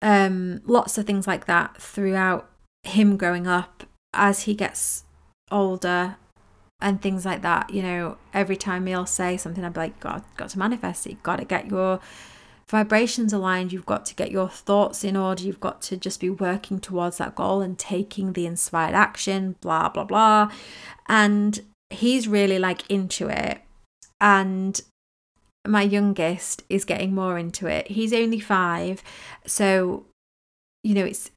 um, 0.01 0.61
lots 0.65 0.97
of 0.97 1.05
things 1.05 1.27
like 1.27 1.45
that 1.45 1.81
throughout 1.81 2.49
him 2.83 3.17
growing 3.17 3.47
up 3.47 3.83
as 4.13 4.43
he 4.43 4.53
gets 4.53 5.03
older 5.51 6.17
and 6.81 7.01
things 7.01 7.25
like 7.25 7.41
that. 7.41 7.69
You 7.69 7.83
know, 7.83 8.17
every 8.33 8.55
time 8.55 8.85
he'll 8.85 9.05
say 9.05 9.37
something, 9.37 9.63
I'd 9.63 9.73
be 9.73 9.79
like, 9.79 9.99
"God, 9.99 10.23
got 10.37 10.49
to 10.49 10.59
manifest 10.59 11.05
it. 11.05 11.11
You've 11.11 11.23
got 11.23 11.39
to 11.39 11.45
get 11.45 11.67
your 11.67 11.99
vibrations 12.69 13.33
aligned. 13.33 13.73
You've 13.73 13.85
got 13.85 14.05
to 14.05 14.15
get 14.15 14.31
your 14.31 14.49
thoughts 14.49 15.03
in 15.03 15.15
order. 15.17 15.43
You've 15.43 15.59
got 15.59 15.81
to 15.83 15.97
just 15.97 16.19
be 16.19 16.29
working 16.29 16.79
towards 16.79 17.17
that 17.17 17.35
goal 17.35 17.61
and 17.61 17.77
taking 17.77 18.33
the 18.33 18.45
inspired 18.45 18.95
action. 18.95 19.55
Blah 19.61 19.89
blah 19.89 20.05
blah." 20.05 20.51
And 21.07 21.61
he's 21.89 22.27
really 22.27 22.59
like 22.59 22.89
into 22.89 23.27
it, 23.27 23.61
and 24.21 24.81
my 25.67 25.81
youngest 25.81 26.63
is 26.69 26.85
getting 26.85 27.13
more 27.13 27.37
into 27.37 27.67
it. 27.67 27.87
He's 27.87 28.13
only 28.13 28.39
five, 28.39 29.03
so 29.45 30.05
you 30.83 30.93
know 30.93 31.03
it's 31.05 31.31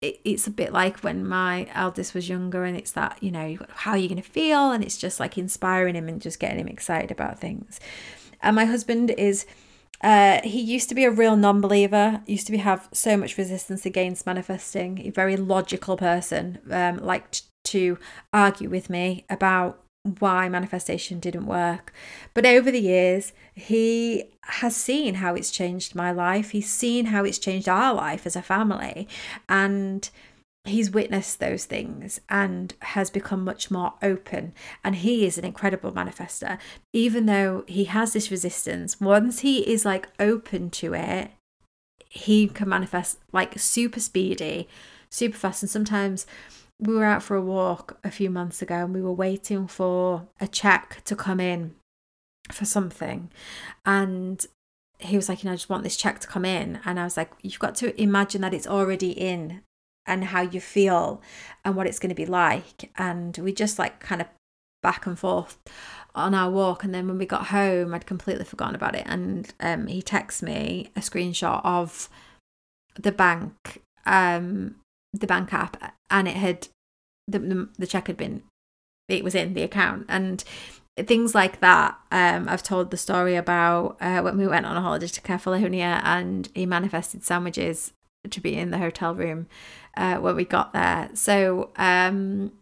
it, 0.00 0.20
it's 0.24 0.46
a 0.46 0.50
bit 0.50 0.72
like 0.72 1.00
when 1.00 1.26
my 1.26 1.68
eldest 1.74 2.14
was 2.14 2.28
younger 2.28 2.64
and 2.64 2.76
it's 2.76 2.92
that 2.92 3.18
you 3.20 3.30
know 3.30 3.58
how 3.70 3.92
are 3.92 3.98
you 3.98 4.08
going 4.08 4.22
to 4.22 4.28
feel? 4.28 4.70
And 4.70 4.82
it's 4.82 4.98
just 4.98 5.20
like 5.20 5.36
inspiring 5.36 5.94
him 5.94 6.08
and 6.08 6.20
just 6.20 6.40
getting 6.40 6.60
him 6.60 6.68
excited 6.68 7.10
about 7.10 7.38
things. 7.38 7.80
And 8.42 8.56
my 8.56 8.64
husband 8.64 9.10
is 9.12 9.46
uh, 10.02 10.40
he 10.42 10.60
used 10.60 10.88
to 10.88 10.94
be 10.94 11.04
a 11.04 11.10
real 11.10 11.36
non-believer 11.36 12.22
used 12.26 12.46
to 12.46 12.52
be, 12.52 12.58
have 12.58 12.88
so 12.92 13.16
much 13.16 13.36
resistance 13.36 13.84
against 13.84 14.24
manifesting. 14.24 15.06
A 15.06 15.10
very 15.10 15.36
logical 15.36 15.96
person 15.96 16.58
um, 16.70 16.96
liked 16.98 17.42
to 17.64 17.98
argue 18.32 18.70
with 18.70 18.88
me 18.88 19.26
about 19.28 19.82
why 20.02 20.48
manifestation 20.48 21.20
didn't 21.20 21.46
work. 21.46 21.92
But 22.32 22.46
over 22.46 22.70
the 22.70 22.80
years, 22.80 23.32
he 23.54 24.24
has 24.42 24.74
seen 24.74 25.16
how 25.16 25.34
it's 25.34 25.50
changed 25.50 25.94
my 25.94 26.10
life. 26.10 26.50
He's 26.50 26.70
seen 26.70 27.06
how 27.06 27.24
it's 27.24 27.38
changed 27.38 27.68
our 27.68 27.94
life 27.94 28.26
as 28.26 28.36
a 28.36 28.42
family. 28.42 29.06
And 29.48 30.08
he's 30.64 30.90
witnessed 30.90 31.38
those 31.40 31.64
things 31.64 32.20
and 32.28 32.74
has 32.80 33.10
become 33.10 33.44
much 33.44 33.70
more 33.70 33.94
open. 34.02 34.52
And 34.82 34.96
he 34.96 35.26
is 35.26 35.36
an 35.36 35.44
incredible 35.44 35.92
manifester. 35.92 36.58
Even 36.92 37.26
though 37.26 37.64
he 37.66 37.84
has 37.84 38.12
this 38.12 38.30
resistance, 38.30 39.00
once 39.00 39.40
he 39.40 39.70
is 39.70 39.84
like 39.84 40.08
open 40.18 40.70
to 40.70 40.94
it, 40.94 41.30
he 42.08 42.48
can 42.48 42.68
manifest 42.68 43.18
like 43.32 43.58
super 43.58 44.00
speedy, 44.00 44.68
super 45.10 45.36
fast. 45.36 45.62
And 45.62 45.70
sometimes 45.70 46.26
we 46.80 46.94
were 46.94 47.04
out 47.04 47.22
for 47.22 47.36
a 47.36 47.42
walk 47.42 47.98
a 48.02 48.10
few 48.10 48.30
months 48.30 48.62
ago 48.62 48.76
and 48.76 48.94
we 48.94 49.02
were 49.02 49.12
waiting 49.12 49.66
for 49.66 50.26
a 50.40 50.48
check 50.48 51.02
to 51.04 51.14
come 51.14 51.38
in 51.38 51.74
for 52.50 52.64
something. 52.64 53.30
And 53.84 54.44
he 54.98 55.16
was 55.16 55.28
like, 55.28 55.42
you 55.42 55.48
know, 55.48 55.52
I 55.52 55.56
just 55.56 55.68
want 55.68 55.82
this 55.82 55.96
check 55.96 56.20
to 56.20 56.26
come 56.26 56.44
in. 56.44 56.80
And 56.84 56.98
I 56.98 57.04
was 57.04 57.16
like, 57.16 57.32
you've 57.42 57.58
got 57.58 57.74
to 57.76 58.00
imagine 58.00 58.40
that 58.40 58.54
it's 58.54 58.66
already 58.66 59.10
in 59.10 59.62
and 60.06 60.24
how 60.24 60.40
you 60.40 60.60
feel 60.60 61.20
and 61.64 61.76
what 61.76 61.86
it's 61.86 61.98
going 61.98 62.10
to 62.10 62.14
be 62.14 62.26
like. 62.26 62.90
And 62.96 63.36
we 63.38 63.52
just 63.52 63.78
like 63.78 64.00
kind 64.00 64.22
of 64.22 64.28
back 64.82 65.06
and 65.06 65.18
forth 65.18 65.58
on 66.14 66.34
our 66.34 66.50
walk. 66.50 66.82
And 66.82 66.94
then 66.94 67.06
when 67.06 67.18
we 67.18 67.26
got 67.26 67.48
home, 67.48 67.92
I'd 67.92 68.06
completely 68.06 68.44
forgotten 68.44 68.74
about 68.74 68.94
it. 68.94 69.04
And 69.06 69.52
um, 69.60 69.86
he 69.86 70.02
texted 70.02 70.42
me 70.42 70.90
a 70.96 71.00
screenshot 71.00 71.60
of 71.64 72.08
the 72.96 73.12
bank 73.12 73.82
um 74.06 74.74
the 75.12 75.26
bank 75.26 75.52
app 75.52 75.94
and 76.10 76.28
it 76.28 76.36
had 76.36 76.68
the, 77.26 77.38
the, 77.38 77.68
the 77.78 77.86
check 77.86 78.06
had 78.06 78.16
been 78.16 78.42
it 79.08 79.24
was 79.24 79.34
in 79.34 79.54
the 79.54 79.62
account. 79.62 80.06
And 80.08 80.44
things 81.06 81.34
like 81.34 81.60
that 81.60 81.96
um 82.10 82.46
i've 82.46 82.62
told 82.62 82.90
the 82.90 82.96
story 82.96 83.34
about 83.34 83.96
uh, 84.02 84.20
when 84.20 84.36
we 84.36 84.46
went 84.46 84.66
on 84.66 84.76
a 84.76 84.82
holiday 84.82 85.06
to 85.06 85.22
Kefalonia 85.22 86.02
and 86.04 86.50
he 86.54 86.66
manifested 86.66 87.24
sandwiches 87.24 87.94
to 88.28 88.40
be 88.40 88.54
in 88.54 88.70
the 88.70 88.76
hotel 88.76 89.14
room 89.14 89.46
uh, 89.96 90.16
when 90.16 90.36
we 90.36 90.44
got 90.44 90.72
there. 90.74 91.08
So 91.14 91.70
um 91.76 92.52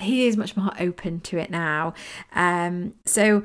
he 0.00 0.26
is 0.26 0.36
much 0.36 0.56
more 0.56 0.72
open 0.78 1.20
to 1.20 1.38
it 1.38 1.50
now. 1.50 1.94
Um 2.34 2.94
so 3.06 3.42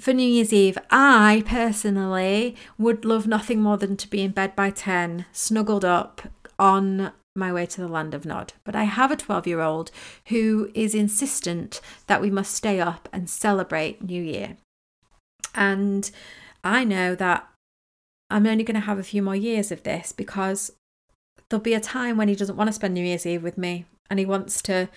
for 0.00 0.12
New 0.12 0.26
Year's 0.26 0.52
Eve, 0.52 0.78
I 0.90 1.44
personally 1.46 2.56
would 2.78 3.04
love 3.04 3.28
nothing 3.28 3.60
more 3.60 3.76
than 3.76 3.96
to 3.98 4.08
be 4.08 4.22
in 4.22 4.32
bed 4.32 4.56
by 4.56 4.70
10, 4.70 5.26
snuggled 5.30 5.84
up 5.84 6.22
on 6.58 7.12
my 7.34 7.52
way 7.52 7.66
to 7.66 7.80
the 7.80 7.88
land 7.88 8.14
of 8.14 8.24
Nod. 8.24 8.52
But 8.64 8.76
I 8.76 8.84
have 8.84 9.10
a 9.10 9.16
12 9.16 9.46
year 9.46 9.60
old 9.60 9.90
who 10.28 10.70
is 10.74 10.94
insistent 10.94 11.80
that 12.06 12.20
we 12.20 12.30
must 12.30 12.54
stay 12.54 12.80
up 12.80 13.08
and 13.12 13.28
celebrate 13.28 14.02
New 14.02 14.22
Year. 14.22 14.56
And 15.54 16.10
I 16.64 16.84
know 16.84 17.14
that 17.14 17.48
I'm 18.30 18.46
only 18.46 18.64
going 18.64 18.74
to 18.74 18.80
have 18.80 18.98
a 18.98 19.04
few 19.04 19.22
more 19.22 19.36
years 19.36 19.70
of 19.70 19.82
this 19.82 20.12
because 20.12 20.72
there'll 21.48 21.62
be 21.62 21.74
a 21.74 21.80
time 21.80 22.16
when 22.16 22.28
he 22.28 22.34
doesn't 22.34 22.56
want 22.56 22.68
to 22.68 22.72
spend 22.72 22.94
New 22.94 23.04
Year's 23.04 23.26
Eve 23.26 23.42
with 23.42 23.58
me 23.58 23.84
and 24.08 24.18
he 24.18 24.26
wants 24.26 24.62
to 24.62 24.88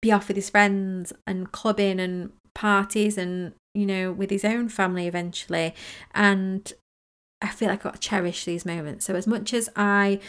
be 0.00 0.12
off 0.12 0.28
with 0.28 0.36
his 0.36 0.50
friends 0.50 1.12
and 1.26 1.50
clubbing 1.50 1.98
and 1.98 2.32
parties 2.54 3.18
and, 3.18 3.54
you 3.74 3.86
know, 3.86 4.12
with 4.12 4.30
his 4.30 4.44
own 4.44 4.68
family 4.68 5.08
eventually. 5.08 5.74
And 6.14 6.72
I 7.42 7.48
feel 7.48 7.68
like 7.68 7.80
I've 7.80 7.92
got 7.92 7.94
to 7.94 8.08
cherish 8.08 8.44
these 8.44 8.64
moments. 8.64 9.04
So, 9.04 9.14
as 9.14 9.26
much 9.26 9.52
as 9.52 9.68
I 9.76 10.20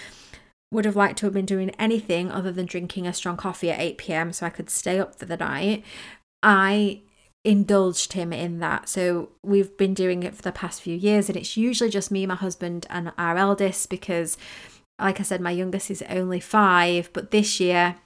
would 0.71 0.85
have 0.85 0.95
liked 0.95 1.19
to 1.19 1.25
have 1.25 1.33
been 1.33 1.45
doing 1.45 1.69
anything 1.71 2.31
other 2.31 2.51
than 2.51 2.65
drinking 2.65 3.07
a 3.07 3.13
strong 3.13 3.37
coffee 3.37 3.71
at 3.71 3.79
8 3.79 3.97
pm 3.97 4.33
so 4.33 4.45
I 4.45 4.49
could 4.49 4.69
stay 4.69 4.99
up 4.99 5.15
for 5.15 5.25
the 5.25 5.37
night. 5.37 5.83
I 6.43 7.01
indulged 7.43 8.13
him 8.13 8.33
in 8.33 8.59
that. 8.59 8.89
So 8.89 9.29
we've 9.43 9.77
been 9.77 9.93
doing 9.93 10.23
it 10.23 10.35
for 10.35 10.41
the 10.41 10.51
past 10.51 10.81
few 10.81 10.97
years, 10.97 11.29
and 11.29 11.37
it's 11.37 11.55
usually 11.55 11.89
just 11.89 12.11
me, 12.11 12.25
my 12.25 12.35
husband, 12.35 12.87
and 12.89 13.13
our 13.17 13.37
eldest 13.37 13.89
because, 13.89 14.37
like 14.99 15.19
I 15.19 15.23
said, 15.23 15.39
my 15.39 15.51
youngest 15.51 15.91
is 15.91 16.03
only 16.09 16.39
five, 16.39 17.09
but 17.13 17.31
this 17.31 17.59
year 17.59 17.97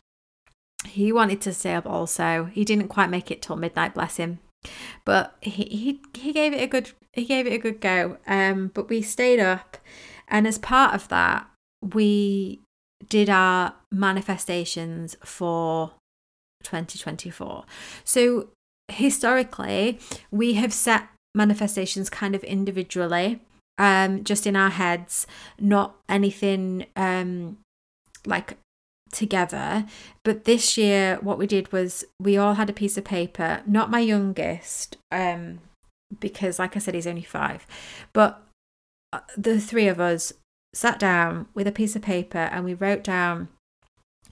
he 0.87 1.11
wanted 1.11 1.41
to 1.41 1.53
stay 1.53 1.73
up 1.73 1.85
also. 1.85 2.45
He 2.45 2.63
didn't 2.63 2.87
quite 2.89 3.09
make 3.09 3.31
it 3.31 3.41
till 3.41 3.55
midnight, 3.55 3.93
bless 3.93 4.17
him. 4.17 4.39
But 5.05 5.35
he, 5.41 5.63
he 5.63 6.01
he 6.19 6.33
gave 6.33 6.53
it 6.53 6.61
a 6.61 6.67
good 6.67 6.91
he 7.13 7.25
gave 7.25 7.47
it 7.47 7.53
a 7.53 7.57
good 7.57 7.79
go. 7.81 8.17
Um 8.27 8.71
but 8.73 8.89
we 8.89 9.01
stayed 9.01 9.39
up 9.39 9.77
and 10.27 10.45
as 10.45 10.57
part 10.57 10.93
of 10.93 11.07
that 11.09 11.47
we 11.81 12.61
did 13.07 13.29
our 13.29 13.73
manifestations 13.91 15.15
for 15.23 15.91
2024. 16.63 17.63
So 18.03 18.49
historically, 18.89 19.99
we 20.31 20.53
have 20.53 20.73
set 20.73 21.07
manifestations 21.35 22.09
kind 22.09 22.35
of 22.35 22.43
individually, 22.43 23.39
um, 23.77 24.23
just 24.23 24.45
in 24.45 24.55
our 24.55 24.69
heads, 24.69 25.25
not 25.59 25.95
anything 26.09 26.85
um 26.95 27.57
like 28.25 28.57
together. 29.11 29.85
But 30.23 30.45
this 30.45 30.77
year 30.77 31.17
what 31.21 31.37
we 31.37 31.47
did 31.47 31.71
was 31.71 32.03
we 32.19 32.37
all 32.37 32.55
had 32.55 32.69
a 32.69 32.73
piece 32.73 32.97
of 32.97 33.05
paper, 33.05 33.61
not 33.65 33.89
my 33.89 33.99
youngest, 33.99 34.97
um, 35.11 35.59
because 36.19 36.59
like 36.59 36.75
I 36.75 36.79
said, 36.79 36.95
he's 36.95 37.07
only 37.07 37.23
five, 37.23 37.65
but 38.13 38.43
uh, 39.13 39.21
the 39.37 39.59
three 39.59 39.87
of 39.87 39.99
us 39.99 40.33
sat 40.73 40.99
down 40.99 41.47
with 41.53 41.67
a 41.67 41.71
piece 41.71 41.95
of 41.95 42.01
paper 42.01 42.37
and 42.37 42.63
we 42.63 42.73
wrote 42.73 43.03
down 43.03 43.49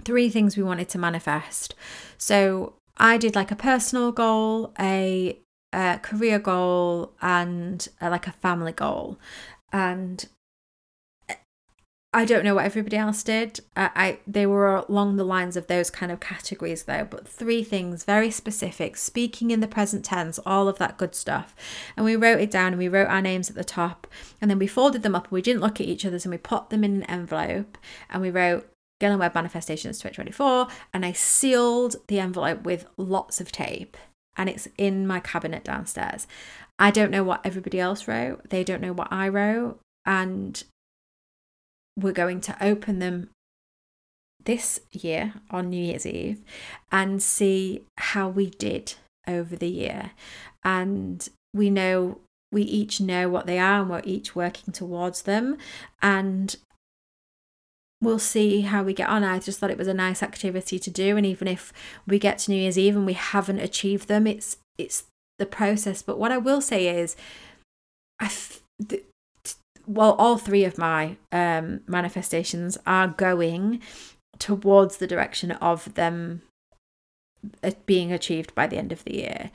three 0.03 0.29
things 0.29 0.55
we 0.55 0.63
wanted 0.63 0.89
to 0.89 0.99
manifest. 0.99 1.75
So 2.17 2.73
I 2.97 3.17
did 3.17 3.35
like 3.35 3.51
a 3.51 3.55
personal 3.55 4.11
goal, 4.11 4.73
a, 4.79 5.39
a 5.73 5.99
career 6.01 6.39
goal, 6.39 7.13
and 7.21 7.87
a, 8.01 8.09
like 8.09 8.27
a 8.27 8.31
family 8.31 8.71
goal. 8.71 9.17
And 9.71 10.25
I 12.17 12.25
don't 12.25 12.43
know 12.43 12.55
what 12.55 12.65
everybody 12.65 12.97
else 12.97 13.21
did. 13.21 13.59
I, 13.75 13.91
I 13.95 14.19
they 14.25 14.47
were 14.47 14.77
along 14.77 15.17
the 15.17 15.23
lines 15.23 15.55
of 15.55 15.67
those 15.67 15.91
kind 15.91 16.11
of 16.11 16.19
categories 16.19 16.85
though, 16.85 17.07
but 17.07 17.27
three 17.27 17.63
things 17.63 18.05
very 18.05 18.31
specific, 18.31 18.97
speaking 18.97 19.51
in 19.51 19.59
the 19.59 19.67
present 19.67 20.03
tense, 20.03 20.39
all 20.43 20.67
of 20.67 20.79
that 20.79 20.97
good 20.97 21.13
stuff. 21.13 21.55
And 21.95 22.03
we 22.03 22.15
wrote 22.15 22.41
it 22.41 22.49
down 22.49 22.69
and 22.73 22.79
we 22.79 22.87
wrote 22.87 23.07
our 23.07 23.21
names 23.21 23.51
at 23.51 23.55
the 23.55 23.63
top 23.63 24.07
and 24.41 24.49
then 24.49 24.57
we 24.57 24.65
folded 24.65 25.03
them 25.03 25.13
up 25.13 25.25
and 25.25 25.31
we 25.31 25.43
didn't 25.43 25.61
look 25.61 25.79
at 25.79 25.85
each 25.85 26.07
other's 26.07 26.25
and 26.25 26.31
we 26.31 26.39
put 26.39 26.71
them 26.71 26.83
in 26.83 26.95
an 26.95 27.03
envelope 27.03 27.77
and 28.09 28.23
we 28.23 28.31
wrote 28.31 28.67
Gillen 28.99 29.19
Webb 29.19 29.35
Manifestations 29.35 29.99
2024 29.99 30.69
and 30.95 31.05
I 31.05 31.11
sealed 31.11 31.97
the 32.07 32.19
envelope 32.19 32.63
with 32.63 32.87
lots 32.97 33.39
of 33.39 33.51
tape 33.51 33.95
and 34.35 34.49
it's 34.49 34.67
in 34.75 35.05
my 35.05 35.19
cabinet 35.19 35.63
downstairs. 35.63 36.25
I 36.79 36.89
don't 36.89 37.11
know 37.11 37.23
what 37.23 37.45
everybody 37.45 37.79
else 37.79 38.07
wrote. 38.07 38.49
They 38.49 38.63
don't 38.63 38.81
know 38.81 38.93
what 38.93 39.09
I 39.11 39.27
wrote. 39.27 39.79
And 40.03 40.63
we're 41.97 42.13
going 42.13 42.41
to 42.41 42.63
open 42.63 42.99
them 42.99 43.29
this 44.43 44.79
year 44.91 45.33
on 45.51 45.69
New 45.69 45.83
Year's 45.83 46.05
Eve 46.05 46.41
and 46.91 47.21
see 47.21 47.83
how 47.97 48.29
we 48.29 48.49
did 48.49 48.93
over 49.27 49.55
the 49.55 49.67
year. 49.67 50.11
And 50.63 51.27
we 51.53 51.69
know, 51.69 52.19
we 52.51 52.61
each 52.61 53.01
know 53.01 53.27
what 53.27 53.45
they 53.45 53.59
are 53.59 53.81
and 53.81 53.89
we're 53.89 54.01
each 54.05 54.35
working 54.35 54.73
towards 54.73 55.23
them. 55.23 55.57
And 56.01 56.55
we'll 58.01 58.19
see 58.19 58.61
how 58.61 58.83
we 58.83 58.93
get 58.93 59.09
on. 59.09 59.23
I 59.23 59.39
just 59.39 59.59
thought 59.59 59.71
it 59.71 59.77
was 59.77 59.87
a 59.87 59.93
nice 59.93 60.23
activity 60.23 60.79
to 60.79 60.91
do. 60.91 61.17
And 61.17 61.25
even 61.25 61.47
if 61.47 61.73
we 62.05 62.19
get 62.19 62.37
to 62.39 62.51
New 62.51 62.61
Year's 62.61 62.77
Eve 62.77 62.95
and 62.95 63.05
we 63.05 63.13
haven't 63.13 63.59
achieved 63.59 64.07
them, 64.07 64.27
it's, 64.27 64.57
it's 64.77 65.05
the 65.39 65.45
process. 65.45 66.01
But 66.01 66.19
what 66.19 66.31
I 66.31 66.37
will 66.37 66.61
say 66.61 66.99
is, 66.99 67.15
I, 68.19 68.31
well, 69.87 70.13
all 70.13 70.37
three 70.37 70.65
of 70.65 70.77
my 70.77 71.17
um, 71.31 71.79
manifestations 71.87 72.77
are 72.85 73.07
going 73.07 73.81
towards 74.37 74.97
the 74.97 75.07
direction 75.07 75.51
of 75.51 75.93
them 75.95 76.41
uh, 77.63 77.71
being 77.85 78.11
achieved 78.11 78.53
by 78.53 78.67
the 78.67 78.77
end 78.77 78.91
of 78.91 79.03
the 79.05 79.15
year, 79.15 79.51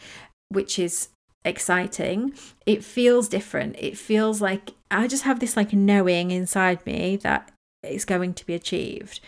which 0.48 0.78
is 0.78 1.10
exciting. 1.44 2.32
It 2.66 2.82
feels 2.82 3.28
different. 3.28 3.76
It 3.78 3.98
feels 3.98 4.40
like 4.40 4.72
I 4.90 5.06
just 5.06 5.24
have 5.24 5.40
this 5.40 5.56
like 5.56 5.72
knowing 5.72 6.30
inside 6.30 6.84
me 6.86 7.16
that 7.18 7.50
it's 7.82 8.04
going 8.04 8.34
to 8.34 8.46
be 8.46 8.54
achieved. 8.54 9.20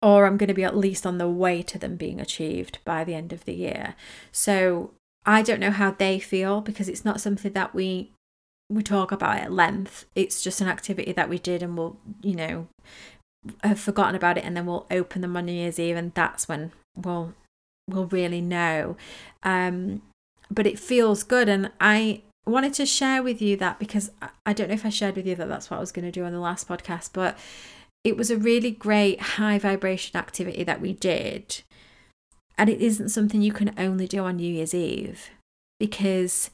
Or 0.00 0.26
I'm 0.26 0.36
going 0.36 0.48
to 0.48 0.54
be 0.54 0.64
at 0.64 0.76
least 0.76 1.06
on 1.06 1.18
the 1.18 1.28
way 1.28 1.62
to 1.62 1.78
them 1.78 1.96
being 1.96 2.20
achieved 2.20 2.78
by 2.84 3.04
the 3.04 3.14
end 3.14 3.32
of 3.32 3.44
the 3.44 3.54
year. 3.54 3.94
So 4.30 4.92
I 5.24 5.42
don't 5.42 5.60
know 5.60 5.70
how 5.70 5.92
they 5.92 6.18
feel 6.18 6.60
because 6.60 6.88
it's 6.88 7.04
not 7.04 7.20
something 7.20 7.52
that 7.54 7.74
we 7.74 8.12
we 8.70 8.82
talk 8.82 9.12
about 9.12 9.38
it 9.38 9.44
at 9.44 9.52
length. 9.52 10.06
It's 10.14 10.42
just 10.42 10.60
an 10.60 10.68
activity 10.68 11.12
that 11.12 11.28
we 11.28 11.38
did 11.38 11.62
and 11.62 11.76
we'll, 11.76 11.96
you 12.22 12.34
know, 12.34 12.68
have 13.62 13.78
forgotten 13.78 14.14
about 14.14 14.38
it 14.38 14.44
and 14.44 14.56
then 14.56 14.66
we'll 14.66 14.86
open 14.90 15.20
them 15.22 15.36
on 15.36 15.46
New 15.46 15.52
Year's 15.52 15.78
Eve 15.78 15.96
and 15.96 16.12
that's 16.14 16.48
when 16.48 16.72
we'll 16.96 17.34
we'll 17.88 18.06
really 18.06 18.40
know. 18.40 18.96
Um 19.42 20.02
but 20.50 20.66
it 20.66 20.78
feels 20.78 21.22
good 21.22 21.48
and 21.48 21.70
I 21.80 22.22
wanted 22.46 22.74
to 22.74 22.86
share 22.86 23.22
with 23.22 23.40
you 23.40 23.56
that 23.56 23.78
because 23.78 24.10
I 24.44 24.52
don't 24.52 24.68
know 24.68 24.74
if 24.74 24.84
I 24.84 24.90
shared 24.90 25.16
with 25.16 25.26
you 25.26 25.34
that 25.36 25.48
that's 25.48 25.70
what 25.70 25.78
I 25.78 25.80
was 25.80 25.92
going 25.92 26.04
to 26.04 26.12
do 26.12 26.24
on 26.24 26.32
the 26.32 26.40
last 26.40 26.68
podcast, 26.68 27.10
but 27.12 27.38
it 28.02 28.16
was 28.16 28.30
a 28.30 28.36
really 28.36 28.70
great 28.70 29.20
high 29.20 29.58
vibration 29.58 30.18
activity 30.18 30.62
that 30.62 30.80
we 30.80 30.92
did. 30.92 31.62
And 32.58 32.68
it 32.68 32.80
isn't 32.80 33.08
something 33.08 33.40
you 33.40 33.52
can 33.52 33.74
only 33.78 34.06
do 34.06 34.22
on 34.24 34.36
New 34.36 34.52
Year's 34.52 34.74
Eve 34.74 35.30
because 35.80 36.50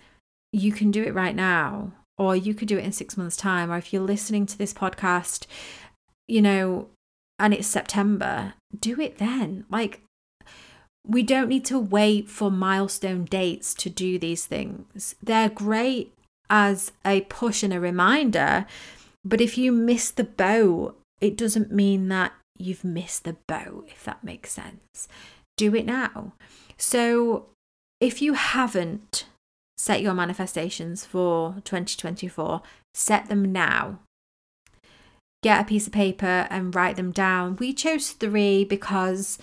you 0.53 0.73
can 0.73 0.91
do 0.91 1.03
it 1.03 1.13
right 1.13 1.35
now 1.35 1.93
or 2.21 2.37
you 2.37 2.53
could 2.53 2.69
do 2.69 2.77
it 2.77 2.85
in 2.85 2.93
six 2.93 3.17
months' 3.17 3.35
time. 3.35 3.73
Or 3.73 3.79
if 3.79 3.95
you're 3.95 4.03
listening 4.03 4.45
to 4.45 4.59
this 4.59 4.75
podcast, 4.75 5.47
you 6.29 6.43
know, 6.43 6.89
and 7.39 7.55
it's 7.55 7.67
September, 7.67 8.53
do 8.79 9.01
it 9.01 9.17
then. 9.17 9.65
Like, 9.71 10.03
we 11.07 11.23
don't 11.23 11.49
need 11.49 11.65
to 11.65 11.79
wait 11.79 12.29
for 12.29 12.51
milestone 12.51 13.25
dates 13.25 13.73
to 13.73 13.89
do 13.89 14.19
these 14.19 14.45
things. 14.45 15.15
They're 15.23 15.49
great 15.49 16.13
as 16.51 16.93
a 17.07 17.23
push 17.23 17.63
and 17.63 17.73
a 17.73 17.81
reminder, 17.81 18.67
but 19.25 19.41
if 19.41 19.57
you 19.57 19.73
miss 19.73 20.11
the 20.11 20.25
boat, 20.25 21.01
it 21.23 21.39
doesn't 21.39 21.73
mean 21.73 22.09
that 22.09 22.35
you've 22.59 22.85
missed 22.85 23.25
the 23.25 23.37
boat, 23.49 23.89
if 23.91 24.05
that 24.05 24.23
makes 24.23 24.53
sense. 24.53 25.09
Do 25.57 25.75
it 25.75 25.87
now. 25.87 26.35
So, 26.77 27.47
if 27.99 28.21
you 28.21 28.35
haven't 28.35 29.25
set 29.81 30.03
your 30.03 30.13
manifestations 30.13 31.07
for 31.07 31.55
2024, 31.65 32.61
set 32.93 33.31
them 33.31 33.51
now. 33.51 33.99
Get 35.43 35.63
a 35.63 35.65
piece 35.65 35.87
of 35.87 35.93
paper 35.95 36.47
and 36.51 36.75
write 36.75 36.97
them 36.97 37.13
down. 37.13 37.57
We 37.57 37.73
chose 37.73 38.11
three 38.11 38.63
because 38.63 39.39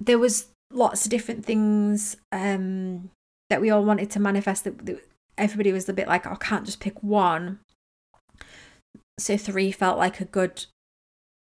there 0.00 0.18
was 0.18 0.46
lots 0.72 1.04
of 1.04 1.10
different 1.10 1.44
things 1.44 2.16
um, 2.32 3.10
that 3.50 3.60
we 3.60 3.68
all 3.68 3.84
wanted 3.84 4.10
to 4.12 4.20
manifest. 4.20 4.64
That 4.64 5.02
everybody 5.36 5.72
was 5.72 5.90
a 5.90 5.92
bit 5.92 6.08
like, 6.08 6.26
oh, 6.26 6.30
I 6.30 6.36
can't 6.36 6.64
just 6.64 6.80
pick 6.80 7.02
one. 7.02 7.58
So 9.18 9.36
three 9.36 9.72
felt 9.72 9.98
like 9.98 10.22
a 10.22 10.24
good 10.24 10.64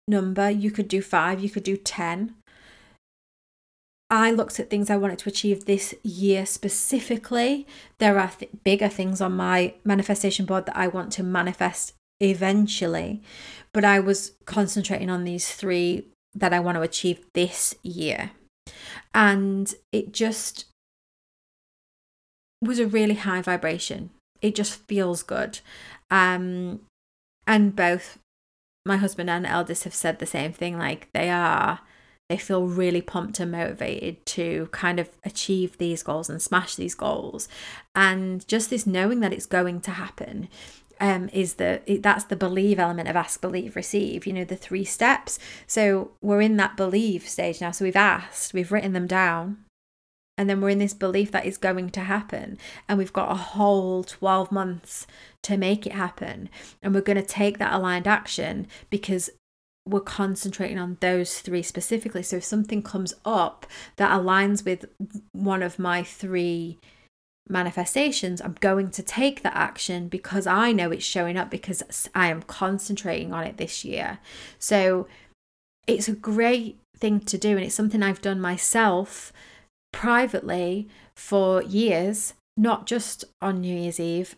number. 0.07 0.51
You 0.51 0.71
could 0.71 0.87
do 0.87 1.01
five, 1.01 1.41
you 1.41 1.49
could 1.49 1.65
do 1.65 1.79
10. 1.79 2.35
I 4.11 4.31
looked 4.31 4.59
at 4.59 4.71
things 4.71 4.89
I 4.89 4.97
wanted 4.97 5.19
to 5.21 5.29
achieve 5.29 5.65
this 5.65 5.95
year 6.03 6.47
specifically. 6.47 7.67
There 7.99 8.19
are 8.19 8.31
th- 8.31 8.51
bigger 8.65 8.89
things 8.89 9.21
on 9.21 9.37
my 9.37 9.75
manifestation 9.85 10.47
board 10.47 10.67
that 10.67 10.77
I 10.77 10.89
want 10.89 11.13
to 11.13 11.23
manifest 11.23 11.93
eventually, 12.21 13.23
but 13.73 13.85
I 13.85 14.01
was 14.01 14.33
concentrating 14.47 15.11
on 15.11 15.25
these 15.25 15.53
three 15.53 16.07
that 16.35 16.55
I 16.55 16.61
want 16.61 16.77
to 16.77 16.83
achieve 16.83 17.25
this 17.35 17.75
year. 17.83 18.31
And 19.13 19.75
it 19.93 20.13
just 20.13 20.67
was 22.63 22.79
a 22.79 22.87
really 22.87 23.15
high 23.15 23.43
vibration. 23.43 24.11
It 24.41 24.55
just 24.55 24.87
feels 24.87 25.23
good. 25.23 25.61
Um, 26.11 26.81
and 27.47 27.77
both 27.77 28.19
my 28.87 28.97
husband 28.97 29.29
and 29.29 29.47
eldest 29.47 29.85
have 29.85 29.95
said 29.95 30.19
the 30.19 30.27
same 30.27 30.53
thing 30.53 30.79
like 30.79 31.09
they 31.13 31.29
are 31.29 31.81
they 32.29 32.37
feel 32.37 32.67
really 32.67 33.01
pumped 33.01 33.41
and 33.41 33.53
motivated 33.53 34.25
to 34.27 34.69
kind 34.71 35.01
of 35.01 35.09
achieve 35.25 35.79
these 35.79 36.03
goals 36.03 36.29
and 36.29 36.43
smash 36.43 36.77
these 36.77 36.95
goals. 36.95 37.49
And 37.95 38.47
just 38.47 38.71
this 38.71 38.87
knowing 38.87 39.21
that 39.21 39.33
it's 39.33 39.47
going 39.47 39.81
to 39.83 39.93
happen 39.93 40.49
um, 41.01 41.31
is 41.33 41.55
the 41.55 41.81
that's 42.03 42.25
the 42.25 42.37
believe 42.37 42.79
element 42.79 43.09
of 43.09 43.15
ask 43.15 43.41
believe 43.41 43.77
receive 43.77 44.27
you 44.27 44.33
know 44.33 44.45
the 44.45 44.57
three 44.57 44.85
steps. 44.85 45.39
So 45.67 46.11
we're 46.21 46.41
in 46.41 46.57
that 46.57 46.77
believe 46.77 47.27
stage 47.27 47.61
now. 47.61 47.71
So 47.71 47.85
we've 47.85 47.97
asked 47.97 48.53
we've 48.53 48.73
written 48.73 48.93
them 48.93 49.07
down 49.07 49.65
and 50.39 50.49
then 50.49 50.61
we're 50.61 50.71
in 50.71 50.79
this 50.79 50.95
belief 50.95 51.33
that 51.33 51.45
it's 51.45 51.57
going 51.57 51.91
to 51.91 52.01
happen. 52.01 52.59
And 52.89 52.97
we've 52.97 53.13
got 53.13 53.33
a 53.33 53.35
whole 53.35 54.05
12 54.05 54.53
months 54.53 55.07
to 55.43 55.57
make 55.57 55.85
it 55.85 55.93
happen. 55.93 56.49
And 56.81 56.95
we're 56.95 57.01
going 57.01 57.17
to 57.17 57.23
take 57.23 57.59
that 57.59 57.73
aligned 57.73 58.07
action 58.07 58.69
because 58.89 59.31
we're 59.89 60.01
concentrating 60.01 60.79
on 60.79 60.99
those 61.01 61.41
three 61.41 61.63
specifically. 61.63 62.23
So 62.23 62.37
if 62.37 62.45
something 62.45 62.83
comes 62.83 63.15
up 63.25 63.67
that 63.97 64.11
aligns 64.11 64.65
with 64.65 64.87
one 65.33 65.63
of 65.63 65.79
my 65.79 66.03
three 66.03 66.79
manifestations, 67.49 68.41
I'm 68.41 68.57
going 68.61 68.91
to 68.91 69.03
take 69.03 69.43
that 69.43 69.57
action 69.57 70.09
because 70.09 70.47
I 70.47 70.73
know 70.73 70.91
it's 70.91 71.05
showing 71.05 71.37
up 71.37 71.51
because 71.51 72.09
I 72.15 72.29
am 72.29 72.43
concentrating 72.43 73.33
on 73.33 73.45
it 73.45 73.57
this 73.57 73.85
year. 73.85 74.19
So 74.59 75.09
it's 75.87 76.09
a 76.09 76.13
great 76.13 76.79
thing 76.97 77.21
to 77.21 77.39
do, 77.39 77.57
and 77.57 77.65
it's 77.65 77.75
something 77.75 78.03
I've 78.03 78.21
done 78.21 78.41
myself 78.41 79.33
privately 79.93 80.89
for 81.17 81.63
years, 81.63 82.35
not 82.57 82.87
just 82.87 83.25
on 83.41 83.61
New 83.61 83.75
Year's 83.75 83.99
Eve 83.99 84.37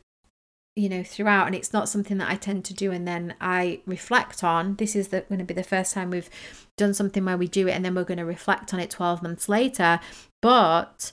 you 0.81 0.89
know 0.89 1.03
throughout 1.03 1.47
and 1.47 1.55
it's 1.55 1.75
not 1.75 1.91
something 1.91 2.17
that 2.17 2.31
I 2.31 2.37
tend 2.37 2.65
to 2.65 2.75
do 2.75 2.91
and 2.91 3.07
then 3.07 3.35
I 3.39 3.81
reflect 3.85 4.43
on. 4.43 4.77
This 4.77 4.97
is 4.97 5.09
going 5.09 5.39
to 5.39 5.45
be 5.45 5.53
the 5.53 5.63
first 5.63 5.93
time 5.93 6.11
we've 6.11 6.31
done 6.79 6.95
something 6.95 7.23
where 7.23 7.37
we 7.37 7.47
do 7.47 7.69
it 7.69 7.73
and 7.73 7.85
then 7.85 7.95
we're 7.95 8.05
going 8.05 8.19
to 8.19 8.25
reflect 8.25 8.73
on 8.73 8.81
it 8.81 8.89
12 8.89 9.23
months 9.23 9.47
later. 9.47 10.01
But 10.41 11.13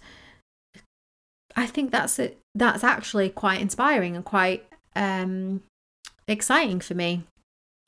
I 1.58 1.65
think 1.65 1.91
that's 1.91 2.17
it 2.17 2.39
that's 2.56 2.84
actually 2.84 3.30
quite 3.30 3.60
inspiring 3.60 4.15
and 4.15 4.23
quite 4.23 4.65
um 4.95 5.63
exciting 6.30 6.80
for 6.80 6.93
me. 6.93 7.23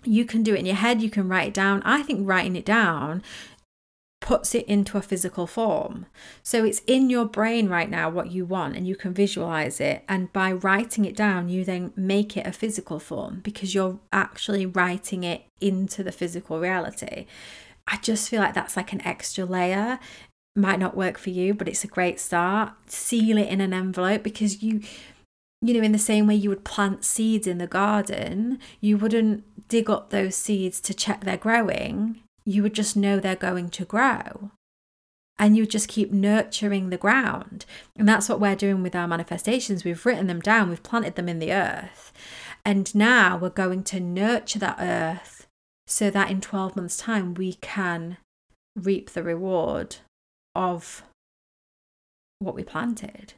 You 0.03 0.25
can 0.25 0.43
do 0.43 0.53
it 0.53 0.59
in 0.59 0.65
your 0.65 0.75
head 0.75 1.01
you 1.01 1.09
can 1.09 1.29
write 1.29 1.49
it 1.49 1.53
down. 1.53 1.81
I 1.85 2.03
think 2.03 2.27
writing 2.27 2.57
it 2.57 2.65
down 2.65 3.23
puts 4.29 4.53
it 4.53 4.67
into 4.67 4.95
a 4.95 5.01
physical 5.01 5.47
form. 5.47 6.05
So 6.43 6.63
it's 6.63 6.83
in 6.85 7.09
your 7.09 7.25
brain 7.25 7.67
right 7.67 7.89
now 7.89 8.11
what 8.11 8.29
you 8.29 8.45
want 8.45 8.75
and 8.75 8.85
you 8.87 8.95
can 8.95 9.11
visualize 9.11 9.81
it. 9.81 10.03
And 10.07 10.31
by 10.31 10.51
writing 10.51 11.03
it 11.03 11.15
down, 11.15 11.49
you 11.49 11.65
then 11.65 11.93
make 11.95 12.37
it 12.37 12.45
a 12.45 12.51
physical 12.51 12.99
form 12.99 13.39
because 13.43 13.73
you're 13.73 13.97
actually 14.13 14.67
writing 14.67 15.23
it 15.23 15.45
into 15.59 16.03
the 16.03 16.11
physical 16.11 16.59
reality. 16.59 17.25
I 17.87 17.97
just 18.03 18.29
feel 18.29 18.39
like 18.39 18.53
that's 18.53 18.77
like 18.77 18.93
an 18.93 19.01
extra 19.01 19.45
layer. 19.45 19.97
Might 20.55 20.77
not 20.77 20.95
work 20.95 21.17
for 21.17 21.31
you, 21.31 21.55
but 21.55 21.67
it's 21.67 21.83
a 21.83 21.87
great 21.87 22.19
start. 22.19 22.73
Seal 22.85 23.39
it 23.39 23.47
in 23.47 23.61
an 23.61 23.73
envelope 23.73 24.21
because 24.21 24.61
you 24.61 24.81
you 25.63 25.73
know, 25.73 25.81
in 25.81 25.91
the 25.91 25.97
same 25.97 26.27
way 26.27 26.35
you 26.35 26.49
would 26.49 26.63
plant 26.63 27.03
seeds 27.03 27.47
in 27.47 27.57
the 27.57 27.65
garden, 27.65 28.59
you 28.79 28.95
wouldn't 28.95 29.43
dig 29.67 29.89
up 29.89 30.11
those 30.11 30.35
seeds 30.35 30.79
to 30.81 30.93
check 30.93 31.21
they're 31.21 31.35
growing 31.35 32.21
you 32.45 32.63
would 32.63 32.73
just 32.73 32.95
know 32.95 33.19
they're 33.19 33.35
going 33.35 33.69
to 33.69 33.85
grow. 33.85 34.51
And 35.37 35.55
you 35.55 35.65
just 35.65 35.87
keep 35.87 36.11
nurturing 36.11 36.89
the 36.89 36.97
ground. 36.97 37.65
And 37.95 38.07
that's 38.07 38.27
what 38.27 38.41
we're 38.41 38.55
doing 38.55 38.83
with 38.83 38.95
our 38.95 39.07
manifestations. 39.07 39.85
We've 39.85 40.05
written 40.05 40.27
them 40.27 40.41
down, 40.41 40.69
we've 40.69 40.83
planted 40.83 41.15
them 41.15 41.29
in 41.29 41.39
the 41.39 41.53
earth. 41.53 42.11
And 42.65 42.93
now 42.93 43.37
we're 43.37 43.49
going 43.49 43.83
to 43.83 43.99
nurture 43.99 44.59
that 44.59 44.77
earth 44.79 45.47
so 45.87 46.09
that 46.09 46.29
in 46.29 46.41
12 46.41 46.75
months' 46.75 46.97
time 46.97 47.33
we 47.33 47.53
can 47.53 48.17
reap 48.75 49.11
the 49.11 49.23
reward 49.23 49.97
of 50.55 51.03
what 52.39 52.55
we 52.55 52.63
planted. 52.63 53.33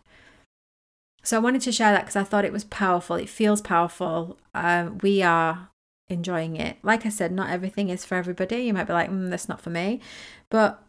So 1.24 1.38
I 1.38 1.40
wanted 1.40 1.62
to 1.62 1.72
share 1.72 1.92
that 1.92 2.02
because 2.02 2.16
I 2.16 2.24
thought 2.24 2.46
it 2.46 2.54
was 2.54 2.64
powerful. 2.64 3.16
It 3.16 3.30
feels 3.30 3.62
powerful. 3.62 4.38
Um, 4.54 4.98
we 5.00 5.22
are 5.22 5.70
enjoying 6.12 6.56
it. 6.56 6.78
Like 6.84 7.06
I 7.06 7.10
said, 7.10 7.32
not 7.32 7.50
everything 7.50 7.90
is 7.90 8.06
for 8.06 8.16
everybody. 8.16 8.58
You 8.58 8.74
might 8.74 8.88
be 8.88 8.94
like, 8.94 9.10
mm, 9.10 9.30
that's 9.30 9.50
not 9.50 9.62
for 9.62 9.70
me. 9.70 10.02
But 10.50 10.84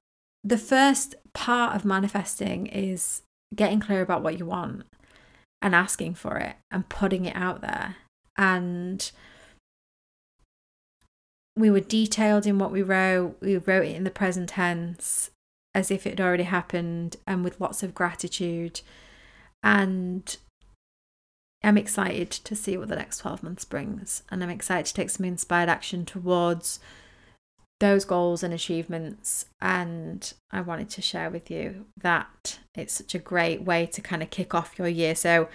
the 0.44 0.58
first 0.58 1.14
part 1.32 1.76
of 1.76 1.84
manifesting 1.84 2.66
is 2.66 3.22
getting 3.54 3.80
clear 3.80 4.00
about 4.00 4.22
what 4.22 4.38
you 4.38 4.46
want 4.46 4.84
and 5.60 5.74
asking 5.74 6.14
for 6.14 6.36
it 6.38 6.56
and 6.70 6.88
putting 6.88 7.24
it 7.24 7.36
out 7.36 7.60
there. 7.60 7.96
And 8.36 9.10
we 11.56 11.70
were 11.70 11.80
detailed 11.80 12.46
in 12.46 12.58
what 12.58 12.72
we 12.72 12.82
wrote. 12.82 13.36
We 13.40 13.56
wrote 13.56 13.86
it 13.86 13.96
in 13.96 14.04
the 14.04 14.10
present 14.10 14.48
tense 14.50 15.30
as 15.74 15.90
if 15.90 16.06
it 16.06 16.18
had 16.18 16.20
already 16.20 16.42
happened 16.44 17.16
and 17.26 17.44
with 17.44 17.60
lots 17.60 17.82
of 17.82 17.94
gratitude. 17.94 18.80
And 19.62 20.36
I'm 21.64 21.78
excited 21.78 22.30
to 22.30 22.56
see 22.56 22.76
what 22.76 22.88
the 22.88 22.96
next 22.96 23.18
12 23.18 23.42
months 23.42 23.64
brings. 23.64 24.22
And 24.30 24.42
I'm 24.42 24.50
excited 24.50 24.86
to 24.86 24.94
take 24.94 25.10
some 25.10 25.24
inspired 25.24 25.68
action 25.68 26.04
towards 26.04 26.80
those 27.78 28.04
goals 28.04 28.42
and 28.42 28.52
achievements. 28.52 29.46
And 29.60 30.32
I 30.50 30.60
wanted 30.60 30.90
to 30.90 31.02
share 31.02 31.30
with 31.30 31.50
you 31.50 31.86
that 31.96 32.58
it's 32.74 32.94
such 32.94 33.14
a 33.14 33.18
great 33.18 33.62
way 33.62 33.86
to 33.86 34.00
kind 34.00 34.22
of 34.22 34.30
kick 34.30 34.54
off 34.54 34.78
your 34.78 34.88
year. 34.88 35.14
So, 35.14 35.48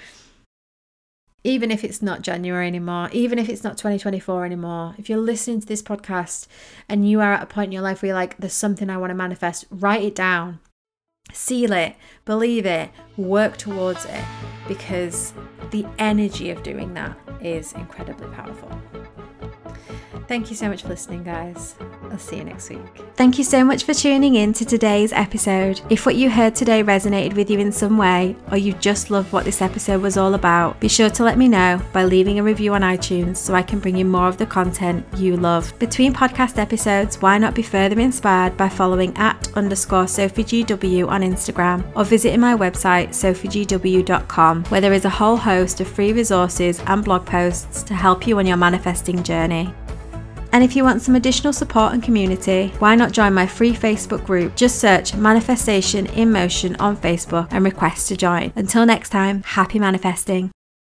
even 1.43 1.71
if 1.71 1.83
it's 1.83 2.01
not 2.01 2.23
January 2.23 2.67
anymore, 2.67 3.09
even 3.13 3.39
if 3.39 3.47
it's 3.47 3.63
not 3.63 3.77
2024 3.77 4.43
anymore, 4.43 4.95
if 4.97 5.07
you're 5.07 5.17
listening 5.17 5.61
to 5.61 5.67
this 5.67 5.81
podcast 5.81 6.47
and 6.89 7.09
you 7.09 7.21
are 7.21 7.33
at 7.33 7.43
a 7.43 7.45
point 7.45 7.67
in 7.67 7.71
your 7.71 7.81
life 7.81 8.01
where 8.01 8.07
you're 8.07 8.15
like, 8.15 8.35
there's 8.37 8.53
something 8.53 8.89
I 8.89 8.97
want 8.97 9.11
to 9.11 9.15
manifest, 9.15 9.63
write 9.69 10.03
it 10.03 10.15
down, 10.15 10.59
seal 11.33 11.71
it, 11.73 11.95
believe 12.25 12.65
it, 12.65 12.89
work 13.15 13.57
towards 13.57 14.05
it, 14.05 14.23
because 14.67 15.33
the 15.71 15.85
energy 15.99 16.49
of 16.49 16.63
doing 16.63 16.93
that 16.93 17.17
is 17.41 17.73
incredibly 17.73 18.27
powerful. 18.27 18.69
Thank 20.27 20.49
you 20.49 20.57
so 20.57 20.67
much 20.67 20.81
for 20.81 20.89
listening, 20.89 21.23
guys. 21.23 21.75
I'll 22.11 22.17
see 22.17 22.37
you 22.37 22.43
next 22.43 22.69
week. 22.69 22.79
Thank 23.15 23.37
you 23.37 23.45
so 23.45 23.63
much 23.63 23.83
for 23.83 23.93
tuning 23.93 24.35
in 24.35 24.51
to 24.53 24.65
today's 24.65 25.13
episode. 25.13 25.79
If 25.89 26.05
what 26.05 26.15
you 26.15 26.29
heard 26.29 26.53
today 26.53 26.83
resonated 26.83 27.33
with 27.33 27.49
you 27.49 27.59
in 27.59 27.71
some 27.71 27.97
way, 27.97 28.35
or 28.51 28.57
you 28.57 28.73
just 28.73 29.09
loved 29.09 29.31
what 29.31 29.45
this 29.45 29.61
episode 29.61 30.01
was 30.01 30.17
all 30.17 30.33
about, 30.33 30.79
be 30.81 30.89
sure 30.89 31.09
to 31.09 31.23
let 31.23 31.37
me 31.37 31.47
know 31.47 31.81
by 31.93 32.03
leaving 32.03 32.39
a 32.39 32.43
review 32.43 32.73
on 32.73 32.81
iTunes 32.81 33.37
so 33.37 33.55
I 33.55 33.61
can 33.61 33.79
bring 33.79 33.95
you 33.95 34.03
more 34.03 34.27
of 34.27 34.37
the 34.37 34.45
content 34.45 35.05
you 35.15 35.37
love. 35.37 35.77
Between 35.79 36.13
podcast 36.13 36.57
episodes, 36.57 37.21
why 37.21 37.37
not 37.37 37.55
be 37.55 37.63
further 37.63 37.99
inspired 37.99 38.57
by 38.57 38.67
following 38.67 39.15
at 39.17 39.55
underscore 39.55 40.05
SophieGW 40.05 41.07
on 41.07 41.21
Instagram 41.21 41.89
or 41.95 42.03
visiting 42.03 42.41
my 42.41 42.53
website 42.53 43.09
sophiegw.com 43.09 44.65
where 44.65 44.81
there 44.81 44.93
is 44.93 45.05
a 45.05 45.09
whole 45.09 45.37
host 45.37 45.79
of 45.79 45.87
free 45.87 46.11
resources 46.11 46.81
and 46.87 47.03
blog 47.05 47.25
posts 47.25 47.83
to 47.83 47.93
help 47.93 48.27
you 48.27 48.37
on 48.39 48.45
your 48.45 48.57
manifesting 48.57 49.23
journey. 49.23 49.73
And 50.51 50.63
if 50.63 50.75
you 50.75 50.83
want 50.83 51.01
some 51.01 51.15
additional 51.15 51.53
support 51.53 51.93
and 51.93 52.01
community, 52.01 52.73
why 52.79 52.95
not 52.95 53.11
join 53.11 53.33
my 53.33 53.47
free 53.47 53.73
Facebook 53.73 54.25
group? 54.25 54.55
Just 54.55 54.79
search 54.79 55.15
Manifestation 55.15 56.05
in 56.07 56.31
Motion 56.31 56.75
on 56.77 56.97
Facebook 56.97 57.47
and 57.51 57.63
request 57.63 58.07
to 58.09 58.17
join. 58.17 58.51
Until 58.55 58.85
next 58.85 59.09
time, 59.09 59.43
happy 59.43 59.79
manifesting. 59.79 60.51